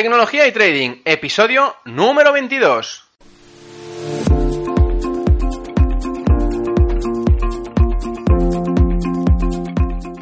Tecnología 0.00 0.46
y 0.46 0.52
Trading, 0.52 1.02
episodio 1.04 1.76
número 1.84 2.32
22. 2.32 3.04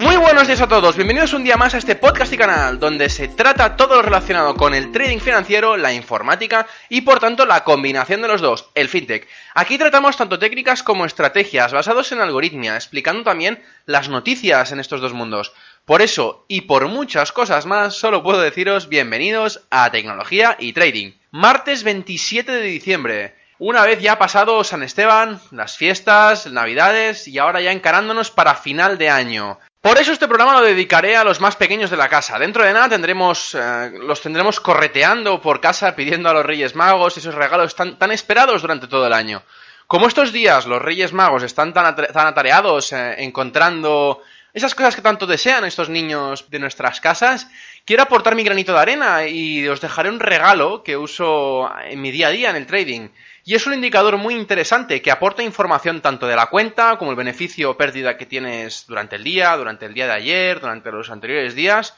Muy 0.00 0.16
buenos 0.16 0.48
días 0.48 0.60
a 0.60 0.66
todos, 0.66 0.96
bienvenidos 0.96 1.32
un 1.32 1.44
día 1.44 1.56
más 1.56 1.74
a 1.74 1.78
este 1.78 1.94
podcast 1.94 2.32
y 2.32 2.36
canal, 2.36 2.80
donde 2.80 3.08
se 3.08 3.28
trata 3.28 3.76
todo 3.76 3.94
lo 3.94 4.02
relacionado 4.02 4.56
con 4.56 4.74
el 4.74 4.90
trading 4.90 5.18
financiero, 5.18 5.76
la 5.76 5.92
informática 5.92 6.66
y 6.88 7.02
por 7.02 7.20
tanto 7.20 7.46
la 7.46 7.62
combinación 7.62 8.20
de 8.20 8.26
los 8.26 8.40
dos, 8.40 8.70
el 8.74 8.88
fintech. 8.88 9.28
Aquí 9.54 9.78
tratamos 9.78 10.16
tanto 10.16 10.40
técnicas 10.40 10.82
como 10.82 11.04
estrategias 11.04 11.72
basados 11.72 12.10
en 12.10 12.20
algoritmia, 12.20 12.74
explicando 12.74 13.22
también 13.22 13.62
las 13.86 14.08
noticias 14.08 14.72
en 14.72 14.80
estos 14.80 15.00
dos 15.00 15.12
mundos. 15.12 15.52
Por 15.88 16.02
eso 16.02 16.44
y 16.48 16.60
por 16.60 16.86
muchas 16.86 17.32
cosas 17.32 17.64
más, 17.64 17.94
solo 17.94 18.22
puedo 18.22 18.42
deciros 18.42 18.90
bienvenidos 18.90 19.62
a 19.70 19.90
Tecnología 19.90 20.54
y 20.58 20.74
Trading. 20.74 21.12
Martes 21.30 21.82
27 21.82 22.52
de 22.52 22.60
diciembre. 22.60 23.34
Una 23.58 23.80
vez 23.84 23.98
ya 23.98 24.18
pasado 24.18 24.62
San 24.64 24.82
Esteban, 24.82 25.40
las 25.50 25.78
fiestas, 25.78 26.46
Navidades 26.46 27.26
y 27.26 27.38
ahora 27.38 27.62
ya 27.62 27.72
encarándonos 27.72 28.30
para 28.30 28.54
final 28.54 28.98
de 28.98 29.08
año. 29.08 29.58
Por 29.80 29.96
eso 29.96 30.12
este 30.12 30.28
programa 30.28 30.60
lo 30.60 30.66
dedicaré 30.66 31.16
a 31.16 31.24
los 31.24 31.40
más 31.40 31.56
pequeños 31.56 31.88
de 31.88 31.96
la 31.96 32.10
casa. 32.10 32.38
Dentro 32.38 32.64
de 32.64 32.74
nada 32.74 32.90
tendremos, 32.90 33.54
eh, 33.54 33.90
los 33.98 34.20
tendremos 34.20 34.60
correteando 34.60 35.40
por 35.40 35.62
casa 35.62 35.96
pidiendo 35.96 36.28
a 36.28 36.34
los 36.34 36.44
Reyes 36.44 36.74
Magos 36.74 37.16
esos 37.16 37.34
regalos 37.34 37.74
tan, 37.74 37.98
tan 37.98 38.12
esperados 38.12 38.60
durante 38.60 38.88
todo 38.88 39.06
el 39.06 39.14
año. 39.14 39.42
Como 39.86 40.06
estos 40.06 40.34
días 40.34 40.66
los 40.66 40.82
Reyes 40.82 41.14
Magos 41.14 41.44
están 41.44 41.72
tan, 41.72 41.96
tan 41.96 42.26
atareados 42.26 42.92
eh, 42.92 43.24
encontrando 43.24 44.20
esas 44.54 44.74
cosas 44.74 44.96
que 44.96 45.02
tanto 45.02 45.26
desean 45.26 45.64
estos 45.64 45.88
niños 45.88 46.50
de 46.50 46.58
nuestras 46.58 47.00
casas, 47.00 47.48
quiero 47.84 48.02
aportar 48.02 48.34
mi 48.34 48.44
granito 48.44 48.72
de 48.72 48.80
arena 48.80 49.26
y 49.26 49.68
os 49.68 49.80
dejaré 49.80 50.08
un 50.08 50.20
regalo 50.20 50.82
que 50.82 50.96
uso 50.96 51.70
en 51.84 52.00
mi 52.00 52.10
día 52.10 52.28
a 52.28 52.30
día 52.30 52.50
en 52.50 52.56
el 52.56 52.66
trading. 52.66 53.08
Y 53.44 53.54
es 53.54 53.66
un 53.66 53.74
indicador 53.74 54.16
muy 54.16 54.34
interesante 54.34 55.00
que 55.02 55.10
aporta 55.10 55.42
información 55.42 56.00
tanto 56.00 56.26
de 56.26 56.36
la 56.36 56.46
cuenta 56.46 56.96
como 56.98 57.10
el 57.10 57.16
beneficio 57.16 57.70
o 57.70 57.76
pérdida 57.76 58.16
que 58.16 58.26
tienes 58.26 58.86
durante 58.86 59.16
el 59.16 59.24
día, 59.24 59.56
durante 59.56 59.86
el 59.86 59.94
día 59.94 60.06
de 60.06 60.12
ayer, 60.12 60.60
durante 60.60 60.90
los 60.92 61.10
anteriores 61.10 61.54
días. 61.54 61.94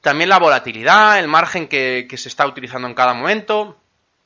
También 0.00 0.28
la 0.28 0.38
volatilidad, 0.38 1.18
el 1.18 1.28
margen 1.28 1.68
que, 1.68 2.08
se 2.16 2.28
está 2.28 2.46
utilizando 2.46 2.86
en 2.86 2.94
cada 2.94 3.14
momento, 3.14 3.76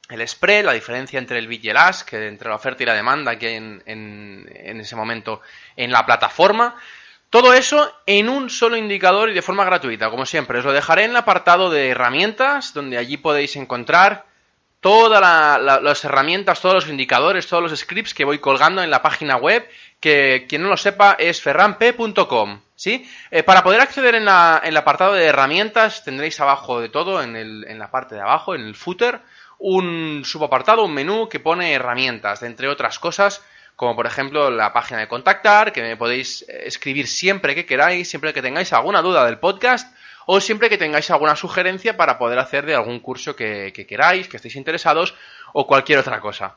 el 0.09 0.27
spread, 0.29 0.67
la 0.67 0.73
diferencia 0.73 1.19
entre 1.19 1.39
el 1.39 1.47
bid 1.47 1.65
y 1.65 1.71
el 1.71 1.77
ask, 1.79 2.13
entre 2.13 2.49
la 2.49 2.57
oferta 2.57 2.83
y 2.83 2.87
la 2.87 2.95
demanda 2.95 3.39
que 3.39 3.49
hay 3.49 3.55
en, 3.55 3.83
en 3.87 4.81
ese 4.81 4.95
momento 4.95 5.41
en 5.77 5.91
la 5.91 6.05
plataforma. 6.05 6.77
Todo 7.33 7.55
eso 7.55 7.91
en 8.05 8.29
un 8.29 8.51
solo 8.51 8.77
indicador 8.77 9.31
y 9.31 9.33
de 9.33 9.41
forma 9.41 9.65
gratuita, 9.65 10.11
como 10.11 10.27
siempre. 10.27 10.59
Os 10.59 10.67
lo 10.67 10.73
dejaré 10.75 11.05
en 11.05 11.13
el 11.13 11.17
apartado 11.17 11.71
de 11.71 11.89
herramientas, 11.89 12.75
donde 12.75 12.99
allí 12.99 13.17
podéis 13.17 13.57
encontrar 13.57 14.27
todas 14.81 15.19
las 15.83 16.05
herramientas, 16.05 16.61
todos 16.61 16.75
los 16.75 16.89
indicadores, 16.89 17.47
todos 17.47 17.63
los 17.63 17.81
scripts 17.81 18.13
que 18.13 18.27
voy 18.27 18.39
colgando 18.39 18.83
en 18.83 18.91
la 18.91 19.01
página 19.01 19.37
web, 19.37 19.67
que 19.99 20.45
quien 20.47 20.61
no 20.61 20.69
lo 20.69 20.77
sepa 20.77 21.17
es 21.19 21.41
ferramp.com. 21.41 22.61
¿sí? 22.77 23.09
Eh, 23.31 23.43
para 23.43 23.63
poder 23.63 23.81
acceder 23.81 24.15
en, 24.15 24.25
el 24.25 24.77
apartado 24.77 25.15
de 25.15 25.25
herramientas 25.25 26.05
tendréis 26.05 26.39
abajo 26.39 26.83
de 26.83 26.91
todo, 26.91 27.23
en, 27.23 27.35
en 27.35 27.79
la 27.79 27.91
parte 27.91 28.15
de 28.15 28.21
abajo, 28.21 28.55
en 28.55 28.61
el 28.61 28.75
footer, 28.75 29.23
un 29.59 30.23
subapartado, 30.27 30.85
un 30.85 30.93
menú 30.93 31.31
que 31.31 31.41
pone 31.41 31.73
herramientas, 31.73 32.43
entre 32.43 32.69
otras 32.69 32.99
cosas, 32.99 33.43
como 33.77 33.97
por 33.97 34.07
ejemplo 34.07 34.51
la 34.51 34.73
página 34.73 35.01
de 35.01 35.09
contactar, 35.09 35.73
que 35.73 35.83
me 35.83 35.97
podéis 35.97 36.45
escribir 36.49 37.07
siempre 37.07 37.55
que 37.55 37.67
queráis, 37.67 38.09
siempre 38.09 38.33
que 38.33 38.43
tengáis 38.43 38.73
alguna 38.73 39.03
duda 39.03 39.25
del 39.25 39.39
podcast 39.39 39.95
o 40.27 40.41
siempre 40.41 40.69
que 40.69 40.79
tengáis 40.79 41.11
alguna 41.11 41.37
sugerencia 41.37 41.97
para 41.97 42.19
poder 42.19 42.39
hacer 42.39 42.67
de 42.67 42.75
algún 42.75 43.01
curso 43.01 43.35
que, 43.35 43.73
queráis, 43.89 44.29
que 44.29 44.37
estéis 44.37 44.57
interesados 44.57 45.15
o 45.53 45.67
cualquier 45.67 45.99
otra 45.99 46.21
cosa. 46.21 46.57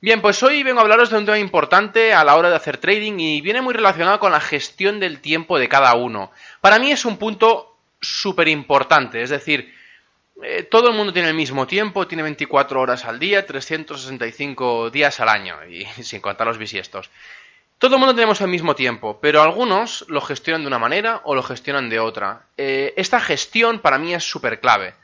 Bien, 0.00 0.20
pues 0.20 0.42
hoy 0.42 0.62
vengo 0.62 0.78
a 0.78 0.82
hablaros 0.82 1.10
de 1.10 1.18
un 1.18 1.24
tema 1.24 1.38
importante 1.38 2.12
a 2.12 2.22
la 2.22 2.36
hora 2.36 2.50
de 2.50 2.56
hacer 2.56 2.78
trading 2.78 3.18
y 3.18 3.40
viene 3.40 3.62
muy 3.62 3.74
relacionado 3.74 4.20
con 4.20 4.30
la 4.30 4.40
gestión 4.40 5.00
del 5.00 5.20
tiempo 5.20 5.58
de 5.58 5.68
cada 5.68 5.94
uno. 5.94 6.30
Para 6.60 6.78
mí 6.78 6.92
es 6.92 7.04
un 7.04 7.16
punto 7.16 7.76
súper 8.00 8.46
importante, 8.46 9.22
es 9.22 9.30
decir, 9.30 9.74
eh, 10.42 10.62
todo 10.62 10.88
el 10.88 10.94
mundo 10.94 11.12
tiene 11.12 11.28
el 11.28 11.34
mismo 11.34 11.66
tiempo, 11.66 12.06
tiene 12.06 12.22
24 12.22 12.80
horas 12.80 13.04
al 13.04 13.18
día, 13.18 13.44
365 13.46 14.90
días 14.90 15.20
al 15.20 15.28
año, 15.28 15.56
y 15.68 15.84
sin 16.02 16.20
contar 16.20 16.46
los 16.46 16.58
bisiestos. 16.58 17.10
Todo 17.78 17.94
el 17.94 18.00
mundo 18.00 18.14
tenemos 18.14 18.40
el 18.40 18.48
mismo 18.48 18.74
tiempo, 18.74 19.20
pero 19.20 19.40
algunos 19.40 20.04
lo 20.08 20.20
gestionan 20.20 20.62
de 20.62 20.66
una 20.66 20.80
manera 20.80 21.20
o 21.24 21.34
lo 21.34 21.42
gestionan 21.44 21.88
de 21.88 22.00
otra. 22.00 22.46
Eh, 22.56 22.92
esta 22.96 23.20
gestión 23.20 23.78
para 23.78 23.98
mí 23.98 24.14
es 24.14 24.24
súper 24.24 24.58
clave. 24.60 24.94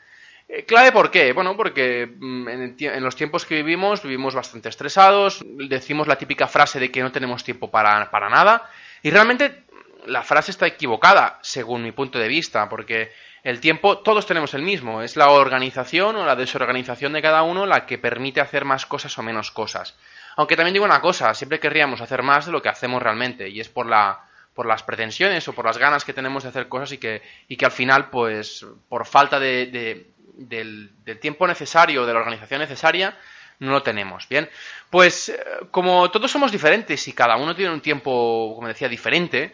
Eh, 0.48 0.64
¿Clave 0.64 0.90
por 0.90 1.10
qué? 1.10 1.32
Bueno, 1.32 1.56
porque 1.56 2.08
mm, 2.18 2.48
en, 2.48 3.04
los 3.04 3.14
tiempos 3.16 3.46
que 3.46 3.56
vivimos, 3.56 4.02
vivimos 4.02 4.34
bastante 4.34 4.68
estresados, 4.68 5.44
decimos 5.44 6.08
la 6.08 6.16
típica 6.16 6.48
frase 6.48 6.80
de 6.80 6.90
que 6.90 7.02
no 7.02 7.12
tenemos 7.12 7.44
tiempo 7.44 7.70
para, 7.70 8.10
para 8.10 8.28
nada, 8.28 8.68
y 9.02 9.10
realmente 9.10 9.63
la 10.06 10.22
frase 10.22 10.50
está 10.50 10.66
equivocada, 10.66 11.38
según 11.42 11.82
mi 11.82 11.92
punto 11.92 12.18
de 12.18 12.28
vista, 12.28 12.68
porque 12.68 13.12
el 13.42 13.60
tiempo 13.60 13.98
todos 13.98 14.26
tenemos 14.26 14.54
el 14.54 14.62
mismo, 14.62 15.02
es 15.02 15.16
la 15.16 15.30
organización 15.30 16.16
o 16.16 16.24
la 16.24 16.36
desorganización 16.36 17.12
de 17.12 17.22
cada 17.22 17.42
uno 17.42 17.66
la 17.66 17.86
que 17.86 17.98
permite 17.98 18.40
hacer 18.40 18.64
más 18.64 18.86
cosas 18.86 19.16
o 19.18 19.22
menos 19.22 19.50
cosas. 19.50 19.96
Aunque 20.36 20.56
también 20.56 20.74
digo 20.74 20.84
una 20.84 21.00
cosa, 21.00 21.34
siempre 21.34 21.60
querríamos 21.60 22.00
hacer 22.00 22.22
más 22.22 22.46
de 22.46 22.52
lo 22.52 22.62
que 22.62 22.68
hacemos 22.68 23.02
realmente, 23.02 23.48
y 23.48 23.60
es 23.60 23.68
por 23.68 23.86
la 23.86 24.20
por 24.54 24.66
las 24.66 24.82
pretensiones 24.82 25.46
o 25.48 25.52
por 25.52 25.66
las 25.66 25.78
ganas 25.78 26.04
que 26.04 26.12
tenemos 26.12 26.44
de 26.44 26.48
hacer 26.50 26.68
cosas 26.68 26.92
y 26.92 26.98
que, 26.98 27.22
y 27.48 27.56
que 27.56 27.64
al 27.64 27.72
final, 27.72 28.08
pues, 28.08 28.64
por 28.88 29.04
falta 29.04 29.40
de, 29.40 30.06
del, 30.36 30.90
tiempo 31.20 31.46
necesario, 31.46 32.06
de 32.06 32.12
la 32.12 32.20
organización 32.20 32.60
necesaria, 32.60 33.16
no 33.58 33.72
lo 33.72 33.82
tenemos. 33.82 34.28
Bien, 34.28 34.48
pues 34.90 35.28
eh, 35.28 35.44
como 35.70 36.10
todos 36.10 36.30
somos 36.30 36.52
diferentes 36.52 37.06
y 37.08 37.12
cada 37.12 37.36
uno 37.36 37.54
tiene 37.54 37.72
un 37.72 37.80
tiempo, 37.80 38.52
como 38.54 38.68
decía, 38.68 38.88
diferente, 38.88 39.52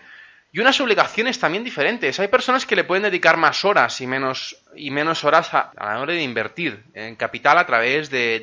y 0.53 0.59
unas 0.59 0.81
obligaciones 0.81 1.39
también 1.39 1.63
diferentes. 1.63 2.19
Hay 2.19 2.27
personas 2.27 2.67
que 2.67 2.75
le 2.75 2.83
pueden 2.83 3.05
dedicar 3.05 3.37
más 3.37 3.65
horas 3.65 4.01
y 4.01 4.07
menos, 4.07 4.57
y 4.75 4.91
menos 4.91 5.23
horas 5.25 5.55
a, 5.55 5.71
la 5.79 6.01
hora 6.01 6.13
de 6.13 6.23
invertir 6.23 6.85
en 6.95 7.15
capital 7.15 7.57
a 7.59 7.67
través 7.67 8.11
de, 8.11 8.41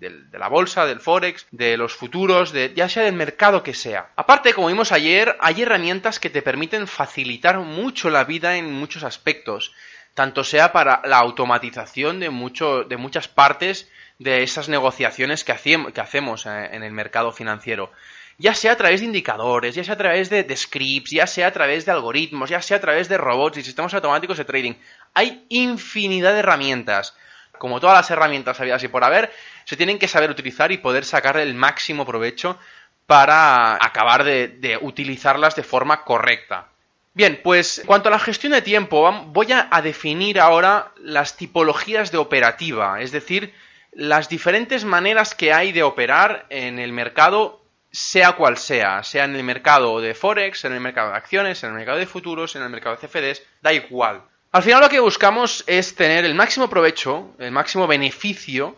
de, 0.00 0.38
la 0.38 0.48
bolsa, 0.48 0.86
del 0.86 1.00
forex, 1.00 1.46
de 1.50 1.76
los 1.76 1.92
futuros, 1.94 2.52
de, 2.52 2.72
ya 2.74 2.88
sea 2.88 3.02
del 3.02 3.14
mercado 3.14 3.62
que 3.62 3.74
sea. 3.74 4.10
Aparte, 4.16 4.54
como 4.54 4.68
vimos 4.68 4.90
ayer, 4.90 5.36
hay 5.40 5.62
herramientas 5.62 6.18
que 6.18 6.30
te 6.30 6.40
permiten 6.40 6.86
facilitar 6.86 7.58
mucho 7.58 8.08
la 8.08 8.24
vida 8.24 8.56
en 8.56 8.72
muchos 8.72 9.04
aspectos. 9.04 9.72
Tanto 10.14 10.44
sea 10.44 10.72
para 10.72 11.02
la 11.04 11.18
automatización 11.18 12.20
de, 12.20 12.30
mucho, 12.30 12.84
de 12.84 12.96
muchas 12.96 13.28
partes 13.28 13.90
de 14.18 14.42
esas 14.42 14.68
negociaciones 14.68 15.44
que, 15.44 15.52
hacemos 15.52 16.46
eh, 16.46 16.70
en 16.72 16.82
el 16.84 16.92
mercado 16.92 17.32
financiero 17.32 17.90
ya 18.38 18.54
sea 18.54 18.72
a 18.72 18.76
través 18.76 19.00
de 19.00 19.06
indicadores, 19.06 19.74
ya 19.74 19.84
sea 19.84 19.94
a 19.94 19.98
través 19.98 20.30
de, 20.30 20.56
scripts, 20.56 21.10
ya 21.10 21.26
sea 21.26 21.48
a 21.48 21.52
través 21.52 21.86
de 21.86 21.92
algoritmos, 21.92 22.50
ya 22.50 22.60
sea 22.60 22.78
a 22.78 22.80
través 22.80 23.08
de 23.08 23.18
robots 23.18 23.58
y 23.58 23.62
sistemas 23.62 23.94
automáticos 23.94 24.38
de 24.38 24.44
trading. 24.44 24.74
Hay 25.14 25.44
infinidad 25.48 26.32
de 26.32 26.40
herramientas. 26.40 27.16
Como 27.58 27.78
todas 27.78 27.96
las 27.96 28.10
herramientas 28.10 28.58
habidas 28.60 28.82
y 28.82 28.88
por 28.88 29.04
haber, 29.04 29.32
se 29.64 29.76
tienen 29.76 29.98
que 29.98 30.08
saber 30.08 30.30
utilizar 30.30 30.72
y 30.72 30.78
poder 30.78 31.04
sacar 31.04 31.36
el 31.36 31.54
máximo 31.54 32.04
provecho 32.04 32.58
para 33.06 33.74
acabar 33.74 34.24
de, 34.24 34.78
utilizarlas 34.80 35.54
de 35.54 35.62
forma 35.62 36.02
correcta. 36.02 36.66
Bien, 37.12 37.40
pues 37.44 37.78
en 37.78 37.86
cuanto 37.86 38.08
a 38.08 38.12
la 38.12 38.18
gestión 38.18 38.52
de 38.54 38.62
tiempo, 38.62 39.10
voy 39.28 39.46
a 39.52 39.80
definir 39.82 40.40
ahora 40.40 40.90
las 40.96 41.36
tipologías 41.36 42.10
de 42.10 42.18
operativa, 42.18 43.00
es 43.00 43.12
decir, 43.12 43.54
las 43.92 44.28
diferentes 44.28 44.84
maneras 44.84 45.36
que 45.36 45.52
hay 45.52 45.70
de 45.70 45.84
operar 45.84 46.46
en 46.50 46.80
el 46.80 46.92
mercado 46.92 47.63
sea 47.94 48.32
cual 48.32 48.56
sea, 48.56 49.04
sea 49.04 49.24
en 49.24 49.36
el 49.36 49.44
mercado 49.44 50.00
de 50.00 50.14
Forex, 50.14 50.64
en 50.64 50.72
el 50.72 50.80
mercado 50.80 51.12
de 51.12 51.16
acciones, 51.16 51.62
en 51.62 51.70
el 51.70 51.76
mercado 51.76 51.98
de 51.98 52.06
futuros, 52.06 52.56
en 52.56 52.62
el 52.62 52.68
mercado 52.68 52.96
de 52.96 53.06
CFDs, 53.06 53.42
da 53.62 53.72
igual. 53.72 54.22
Al 54.50 54.64
final 54.64 54.80
lo 54.80 54.88
que 54.88 54.98
buscamos 54.98 55.62
es 55.68 55.94
tener 55.94 56.24
el 56.24 56.34
máximo 56.34 56.68
provecho, 56.68 57.36
el 57.38 57.52
máximo 57.52 57.86
beneficio, 57.86 58.76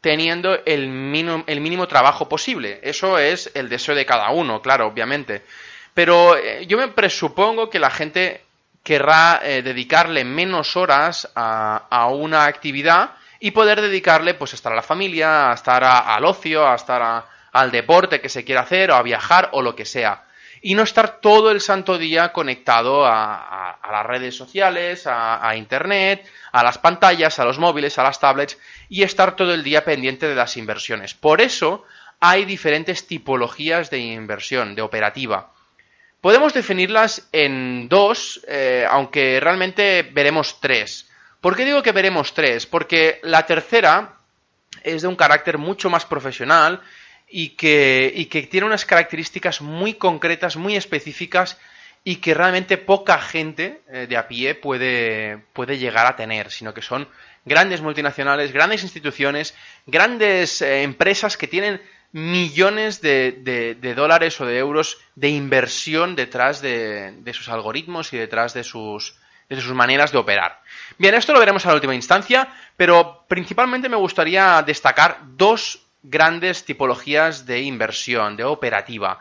teniendo 0.00 0.58
el 0.64 0.88
mínimo, 0.88 1.44
el 1.46 1.60
mínimo 1.60 1.86
trabajo 1.86 2.30
posible. 2.30 2.80
Eso 2.82 3.18
es 3.18 3.50
el 3.52 3.68
deseo 3.68 3.94
de 3.94 4.06
cada 4.06 4.30
uno, 4.30 4.62
claro, 4.62 4.86
obviamente. 4.86 5.42
Pero 5.92 6.36
eh, 6.36 6.64
yo 6.66 6.78
me 6.78 6.88
presupongo 6.88 7.68
que 7.68 7.78
la 7.78 7.90
gente 7.90 8.42
querrá 8.82 9.40
eh, 9.42 9.60
dedicarle 9.60 10.24
menos 10.24 10.76
horas 10.76 11.30
a, 11.34 12.08
una 12.10 12.46
actividad 12.46 13.16
y 13.38 13.50
poder 13.50 13.82
dedicarle 13.82 14.32
pues 14.32 14.54
a 14.54 14.56
estar 14.56 14.72
a 14.72 14.76
la 14.76 14.82
familia, 14.82 15.50
a 15.50 15.54
estar 15.54 15.84
al 15.84 16.24
ocio, 16.24 16.66
a 16.66 16.74
estar 16.74 17.02
a, 17.02 17.26
al 17.56 17.70
deporte 17.70 18.20
que 18.20 18.28
se 18.28 18.44
quiera 18.44 18.62
hacer 18.62 18.90
o 18.90 18.96
a 18.96 19.02
viajar 19.02 19.48
o 19.52 19.62
lo 19.62 19.74
que 19.74 19.86
sea. 19.86 20.24
Y 20.60 20.74
no 20.74 20.82
estar 20.82 21.20
todo 21.20 21.50
el 21.50 21.60
santo 21.60 21.96
día 21.96 22.32
conectado 22.32 23.06
a, 23.06 23.78
las 23.90 24.06
redes 24.06 24.36
sociales, 24.36 25.06
a, 25.06 25.54
Internet, 25.56 26.28
a 26.52 26.62
las 26.62 26.78
pantallas, 26.78 27.38
a 27.38 27.44
los 27.44 27.58
móviles, 27.58 27.98
a 27.98 28.02
las 28.02 28.20
tablets 28.20 28.58
y 28.88 29.02
estar 29.02 29.36
todo 29.36 29.54
el 29.54 29.62
día 29.62 29.84
pendiente 29.84 30.28
de 30.28 30.34
las 30.34 30.56
inversiones. 30.56 31.14
Por 31.14 31.40
eso 31.40 31.84
hay 32.20 32.44
diferentes 32.44 33.06
tipologías 33.06 33.90
de 33.90 33.98
inversión, 33.98 34.74
de 34.74 34.82
operativa. 34.82 35.52
Podemos 36.20 36.52
definirlas 36.52 37.28
en 37.32 37.88
dos, 37.88 38.42
eh, 38.48 38.86
aunque 38.90 39.38
realmente 39.40 40.02
veremos 40.12 40.60
tres. 40.60 41.08
¿Por 41.40 41.54
qué 41.56 41.64
digo 41.64 41.82
que 41.82 41.92
veremos 41.92 42.34
tres? 42.34 42.66
Porque 42.66 43.20
la 43.22 43.46
tercera 43.46 44.16
es 44.82 45.02
de 45.02 45.08
un 45.08 45.16
carácter 45.16 45.58
mucho 45.58 45.90
más 45.90 46.04
profesional 46.04 46.82
y 47.28 47.50
que, 47.50 48.12
y 48.14 48.26
que 48.26 48.42
tiene 48.42 48.66
unas 48.66 48.84
características 48.84 49.60
muy 49.60 49.94
concretas, 49.94 50.56
muy 50.56 50.76
específicas 50.76 51.58
y 52.04 52.16
que 52.16 52.34
realmente 52.34 52.78
poca 52.78 53.18
gente 53.18 53.80
eh, 53.88 54.06
de 54.08 54.16
a 54.16 54.28
pie 54.28 54.54
puede, 54.54 55.38
puede 55.52 55.76
llegar 55.78 56.06
a 56.06 56.14
tener, 56.14 56.52
sino 56.52 56.72
que 56.72 56.82
son 56.82 57.08
grandes 57.44 57.80
multinacionales, 57.80 58.52
grandes 58.52 58.84
instituciones, 58.84 59.54
grandes 59.86 60.62
eh, 60.62 60.82
empresas 60.82 61.36
que 61.36 61.48
tienen 61.48 61.80
millones 62.12 63.00
de, 63.00 63.76
de, 63.80 63.94
dólares 63.94 64.40
o 64.40 64.46
de 64.46 64.56
euros 64.58 64.98
de 65.16 65.28
inversión 65.28 66.14
detrás 66.16 66.62
de, 66.62 67.12
de 67.12 67.32
sus 67.34 67.48
algoritmos 67.48 68.12
y 68.12 68.18
detrás 68.18 68.54
de 68.54 68.64
sus, 68.64 69.16
de 69.48 69.60
sus 69.60 69.74
maneras 69.74 70.12
de 70.12 70.18
operar. 70.18 70.62
Bien, 70.98 71.14
esto 71.14 71.32
lo 71.32 71.40
veremos 71.40 71.66
a 71.66 71.70
la 71.70 71.74
última 71.74 71.94
instancia, 71.94 72.48
pero 72.76 73.24
principalmente 73.28 73.88
me 73.88 73.96
gustaría 73.96 74.62
destacar 74.62 75.18
dos 75.36 75.85
grandes 76.08 76.64
tipologías 76.64 77.46
de 77.46 77.60
inversión, 77.60 78.36
de 78.36 78.44
operativa. 78.44 79.20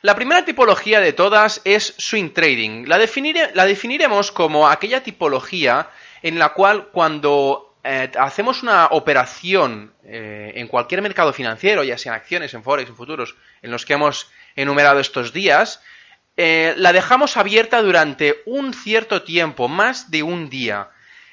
La 0.00 0.14
primera 0.14 0.44
tipología 0.44 1.00
de 1.00 1.12
todas 1.12 1.60
es 1.64 1.94
swing 1.98 2.30
trading. 2.30 2.86
La, 2.86 2.98
definiremos 2.98 4.30
como 4.30 4.68
aquella 4.68 5.02
tipología 5.02 5.90
en 6.22 6.38
la 6.38 6.50
cual 6.50 6.88
cuando 6.92 7.76
eh, 7.82 8.10
hacemos 8.18 8.62
una 8.62 8.86
operación 8.86 9.92
eh, 10.04 10.52
en 10.54 10.68
cualquier 10.68 11.02
mercado 11.02 11.32
financiero, 11.32 11.82
ya 11.82 11.98
sea 11.98 12.12
en 12.12 12.20
acciones, 12.20 12.54
en 12.54 12.62
forex, 12.62 12.88
en 12.88 12.96
futuros, 12.96 13.34
en 13.62 13.72
los 13.72 13.84
que 13.84 13.94
hemos 13.94 14.30
enumerado 14.54 15.00
estos 15.00 15.32
días, 15.32 15.82
eh, 16.36 16.74
la 16.76 16.92
dejamos 16.92 17.36
abierta 17.36 17.82
durante 17.82 18.42
un 18.46 18.72
cierto 18.74 19.22
tiempo, 19.22 19.66
más 19.66 20.12
de 20.12 20.22
un 20.22 20.48
día. 20.48 20.90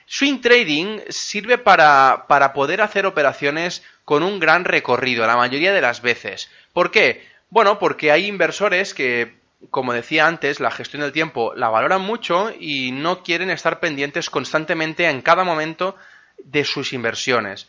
Swing 0.07 0.40
trading 0.40 1.00
sirve 1.10 1.57
para, 1.57 2.25
para 2.28 2.54
poder 2.54 2.81
hacer 2.81 3.06
operaciones 3.06 3.84
con 4.04 4.22
un 4.24 4.40
gran 4.40 4.63
recorrido, 4.63 5.25
la 5.25 5.36
mayoría 5.36 5.74
de 5.74 5.81
las 5.81 6.02
veces. 6.02 6.50
¿Por 6.74 6.92
qué? 6.92 7.28
Bueno, 7.50 7.80
porque 7.80 8.12
hay 8.12 8.28
inversores 8.28 8.94
que, 8.94 9.36
como 9.72 9.94
decía 9.94 10.28
antes, 10.28 10.60
la 10.60 10.72
gestión 10.72 11.02
del 11.02 11.12
tiempo 11.12 11.54
la 11.56 11.69
valoran 11.69 12.02
mucho 12.02 12.52
y 12.60 12.92
no 12.92 13.24
quieren 13.24 13.50
estar 13.50 13.80
pendientes 13.80 14.30
constantemente 14.30 15.10
en 15.10 15.22
cada 15.22 15.44
momento 15.44 15.96
de 16.44 16.66
sus 16.66 16.94
inversiones. 16.94 17.68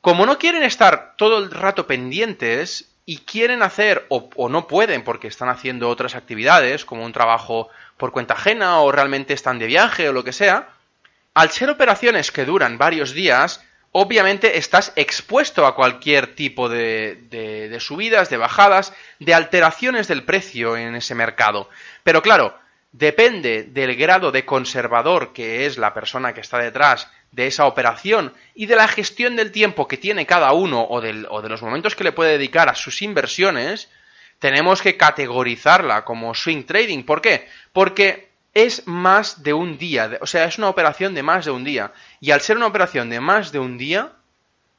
Como 0.00 0.26
no 0.26 0.38
quieren 0.38 0.62
estar 0.62 1.14
todo 1.16 1.38
el 1.38 1.50
rato 1.50 1.86
pendientes 1.86 2.90
y 3.06 3.18
quieren 3.18 3.62
hacer, 3.62 4.04
o, 4.10 4.28
o, 4.36 4.48
no 4.50 4.66
pueden 4.66 5.02
porque 5.02 5.28
están 5.28 5.48
haciendo 5.48 5.88
otras 5.88 6.14
actividades, 6.14 6.84
como 6.84 7.04
un 7.04 7.12
trabajo 7.12 7.70
por 7.96 8.12
cuenta 8.12 8.34
ajena 8.34 8.80
o 8.80 8.92
realmente 8.92 9.32
están 9.32 9.58
de 9.58 9.66
viaje 9.66 10.08
o 10.08 10.12
lo 10.12 10.24
que 10.24 10.32
sea, 10.32 10.68
al 11.38 11.52
ser 11.52 11.70
operaciones 11.70 12.32
que 12.32 12.44
duran 12.44 12.78
varios 12.78 13.12
días, 13.12 13.64
obviamente 13.92 14.58
estás 14.58 14.92
expuesto 14.96 15.66
a 15.66 15.76
cualquier 15.76 16.34
tipo 16.34 16.68
de, 16.68 17.76
subidas, 17.78 18.28
de 18.28 18.36
bajadas, 18.36 18.92
de 19.20 19.34
alteraciones 19.34 20.08
del 20.08 20.24
precio 20.24 20.76
en 20.76 20.96
ese 20.96 21.14
mercado. 21.14 21.70
Pero 22.02 22.22
claro, 22.22 22.58
depende 22.90 23.62
del 23.62 23.94
grado 23.94 24.32
de 24.32 24.44
conservador 24.44 25.32
que 25.32 25.64
es 25.64 25.78
la 25.78 25.94
persona 25.94 26.34
que 26.34 26.40
está 26.40 26.58
detrás 26.58 27.08
de 27.30 27.46
esa 27.46 27.66
operación 27.66 28.34
y 28.56 28.66
de 28.66 28.74
la 28.74 28.88
gestión 28.88 29.36
del 29.36 29.52
tiempo 29.52 29.86
que 29.86 29.96
tiene 29.96 30.26
cada 30.26 30.50
uno 30.50 30.80
o, 30.80 30.96
o 30.96 31.42
de 31.42 31.48
los 31.48 31.62
momentos 31.62 31.94
que 31.94 32.02
le 32.02 32.10
puede 32.10 32.32
dedicar 32.32 32.68
a 32.68 32.74
sus 32.74 33.00
inversiones, 33.00 33.88
tenemos 34.40 34.82
que 34.82 34.96
categorizarla 34.96 36.04
como 36.04 36.34
swing 36.34 36.64
trading. 36.64 37.04
¿Por 37.04 37.22
qué? 37.22 37.48
Porque 37.72 38.27
es 38.64 38.88
más 38.88 39.44
de 39.44 39.52
un 39.52 39.78
día, 39.78 40.18
o 40.20 40.26
sea, 40.26 40.44
es 40.44 40.58
una 40.58 40.68
operación 40.68 41.14
de 41.14 41.22
más 41.22 41.44
de 41.44 41.52
un 41.52 41.62
día. 41.62 41.92
Y 42.20 42.32
al 42.32 42.40
ser 42.40 42.56
una 42.56 42.66
operación 42.66 43.08
de 43.08 43.20
más 43.20 43.52
de 43.52 43.60
un 43.60 43.78
día, 43.78 44.12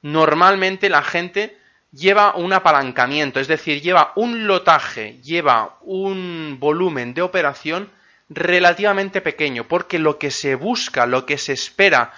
normalmente 0.02 0.90
la 0.90 1.02
gente 1.02 1.58
lleva 1.94 2.36
un 2.36 2.52
apalancamiento, 2.52 3.40
es 3.40 3.48
decir, 3.48 3.82
lleva 3.82 4.12
un 4.18 4.48
lotaje, 4.48 5.20
lleva 5.24 5.78
un 5.82 6.58
volumen 6.60 7.14
de 7.14 7.22
operación 7.22 7.90
relativamente 8.28 9.22
pequeño, 9.22 9.64
porque 9.66 9.98
lo 9.98 10.20
que 10.20 10.30
se 10.30 10.56
busca, 10.56 11.06
lo 11.06 11.26
que 11.26 11.38
se 11.38 11.54
espera, 11.54 12.12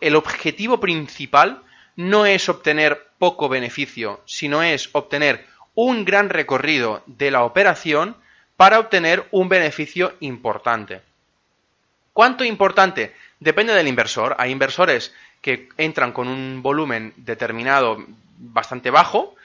el 0.00 0.16
objetivo 0.16 0.80
principal 0.80 1.62
no 1.94 2.26
es 2.26 2.48
obtener 2.48 3.06
poco 3.18 3.48
beneficio, 3.48 4.20
sino 4.24 4.64
es 4.64 4.90
obtener 4.92 5.46
un 5.74 6.04
gran 6.04 6.28
recorrido 6.28 7.04
de 7.06 7.30
la 7.30 7.44
operación 7.44 8.16
para 8.58 8.80
obtener 8.80 9.24
un 9.30 9.48
beneficio 9.48 10.14
importante. 10.18 11.00
¿Cuánto 12.12 12.42
importante? 12.42 13.14
Depende 13.38 13.72
del 13.72 13.86
inversor. 13.86 14.34
Hay 14.36 14.50
inversores 14.50 15.14
que 15.40 15.68
entran 15.76 16.10
con 16.10 16.26
un 16.26 16.60
volumen 16.60 17.14
determinado 17.18 18.04
bastante 18.36 18.90
bajo 18.90 19.36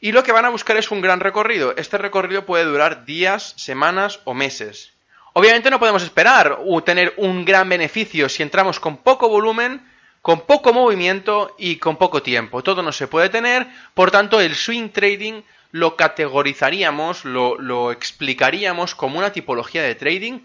y 0.00 0.12
lo 0.12 0.22
que 0.22 0.30
van 0.30 0.44
a 0.44 0.50
buscar 0.50 0.76
es 0.76 0.92
un 0.92 1.00
gran 1.00 1.18
recorrido. 1.18 1.74
Este 1.76 1.98
recorrido 1.98 2.46
puede 2.46 2.62
durar 2.62 3.04
días, 3.04 3.54
semanas 3.56 4.20
o 4.22 4.34
meses. 4.34 4.92
Obviamente 5.32 5.68
no 5.68 5.80
podemos 5.80 6.04
esperar 6.04 6.60
tener 6.84 7.12
un 7.16 7.44
gran 7.44 7.68
beneficio 7.68 8.28
si 8.28 8.44
entramos 8.44 8.78
con 8.78 8.98
poco 8.98 9.28
volumen, 9.28 9.84
con 10.22 10.42
poco 10.42 10.72
movimiento 10.72 11.56
y 11.58 11.78
con 11.78 11.96
poco 11.96 12.22
tiempo. 12.22 12.62
Todo 12.62 12.84
no 12.84 12.92
se 12.92 13.08
puede 13.08 13.30
tener, 13.30 13.66
por 13.94 14.12
tanto 14.12 14.40
el 14.40 14.54
swing 14.54 14.90
trading 14.90 15.42
lo 15.72 15.96
categorizaríamos, 15.96 17.24
lo, 17.24 17.92
explicaríamos 17.92 18.94
como 18.94 19.18
una 19.18 19.32
tipología 19.32 19.82
de 19.82 19.94
trading 19.94 20.40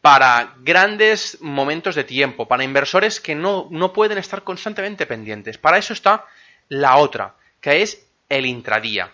para 0.00 0.54
grandes 0.60 1.38
momentos 1.40 1.94
de 1.94 2.04
tiempo, 2.04 2.46
para 2.46 2.64
inversores 2.64 3.20
que 3.20 3.34
no, 3.34 3.68
no, 3.70 3.92
pueden 3.92 4.18
estar 4.18 4.44
constantemente 4.44 5.06
pendientes. 5.06 5.58
Para 5.58 5.78
eso 5.78 5.92
está 5.92 6.24
la 6.68 6.96
otra, 6.98 7.34
que 7.60 7.82
es 7.82 8.06
el 8.28 8.46
intradía. 8.46 9.12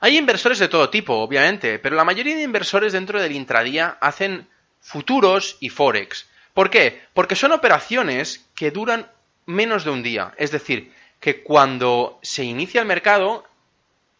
Hay 0.00 0.16
inversores 0.16 0.58
de 0.58 0.68
todo 0.68 0.90
tipo, 0.90 1.14
obviamente, 1.14 1.78
pero 1.78 1.96
la 1.96 2.04
mayoría 2.04 2.36
de 2.36 2.42
inversores 2.42 2.92
dentro 2.92 3.20
del 3.20 3.32
intradía 3.32 3.98
hacen 4.00 4.48
futuros 4.80 5.56
y 5.60 5.70
forex. 5.70 6.28
¿Por 6.54 6.70
qué? 6.70 7.02
Porque 7.14 7.36
son 7.36 7.52
operaciones 7.52 8.46
que 8.54 8.70
duran 8.70 9.10
menos 9.46 9.84
de 9.84 9.90
un 9.90 10.02
día. 10.02 10.34
Es 10.36 10.50
decir, 10.50 10.92
que 11.20 11.42
cuando 11.42 12.18
se 12.22 12.44
inicia 12.44 12.80
el 12.80 12.86
mercado 12.86 13.47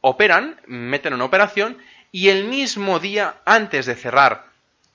operan, 0.00 0.60
meten 0.66 1.14
una 1.14 1.24
operación 1.24 1.78
y 2.12 2.28
el 2.28 2.44
mismo 2.44 2.98
día 2.98 3.36
antes 3.44 3.86
de 3.86 3.94
cerrar 3.94 4.46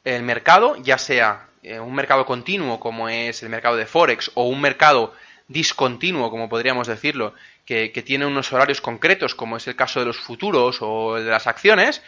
el 0.04 0.24
mercado, 0.24 0.76
ya 0.78 0.98
sea 0.98 1.48
eh, 1.62 1.80
un 1.80 1.94
mercado 1.96 2.26
continuo 2.26 2.80
como 2.80 3.10
es 3.10 3.44
el 3.44 3.50
mercado 3.50 3.76
de 3.76 3.86
Forex 3.86 4.32
o 4.34 4.48
un 4.48 4.62
mercado 4.62 5.14
discontinuo, 5.48 6.30
como 6.30 6.50
podríamos 6.50 6.88
decirlo, 6.88 7.34
que, 7.66 7.90
tiene 8.06 8.26
unos 8.26 8.52
horarios 8.52 8.82
concretos, 8.82 9.36
como 9.36 9.58
es 9.58 9.68
el 9.68 9.76
caso 9.76 10.00
de 10.00 10.06
los 10.06 10.18
futuros 10.18 10.80
o 10.82 11.16
de 11.16 11.30
las 11.30 11.48
acciones, 11.48 12.02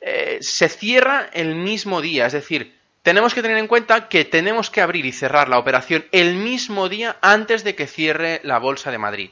eh, 0.00 0.38
se 0.40 0.68
cierra 0.68 1.28
el 1.32 1.54
mismo 1.54 2.00
día. 2.00 2.26
Es 2.26 2.32
decir, 2.32 2.74
tenemos 3.02 3.34
que 3.34 3.42
tener 3.42 3.58
en 3.58 3.66
cuenta 3.66 4.08
que 4.08 4.24
tenemos 4.24 4.70
que 4.70 4.80
abrir 4.80 5.04
y 5.04 5.12
cerrar 5.12 5.48
la 5.48 5.58
operación 5.58 6.06
el 6.12 6.36
mismo 6.36 6.88
día 6.88 7.16
antes 7.20 7.64
de 7.64 7.74
que 7.74 7.86
cierre 7.86 8.40
la 8.44 8.58
Bolsa 8.58 8.90
de 8.90 8.98
Madrid. 8.98 9.30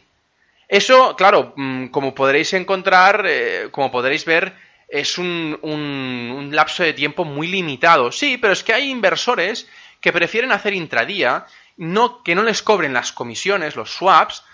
Eso, 0.72 1.16
claro, 1.16 1.52
mm, 1.54 1.88
como 1.88 2.14
podréis 2.14 2.54
encontrar, 2.54 3.26
eh, 3.28 3.68
como 3.70 3.90
podréis 3.90 4.24
ver, 4.24 4.54
es 4.88 5.18
un, 5.18 5.58
un, 5.60 6.48
lapso 6.50 6.82
de 6.82 6.94
tiempo 6.94 7.26
muy 7.26 7.46
limitado. 7.46 8.10
Sí, 8.10 8.38
pero 8.38 8.54
es 8.54 8.64
que 8.64 8.72
hay 8.72 8.88
inversores 8.88 9.68
que 10.00 10.14
prefieren 10.14 10.50
hacer 10.50 10.72
intradía, 10.72 11.44
que 11.76 12.34
no 12.34 12.42
les 12.42 12.62
cobren 12.62 12.94
las 12.94 13.12
comisiones, 13.12 13.76
los 13.76 13.90
swaps, 13.90 14.44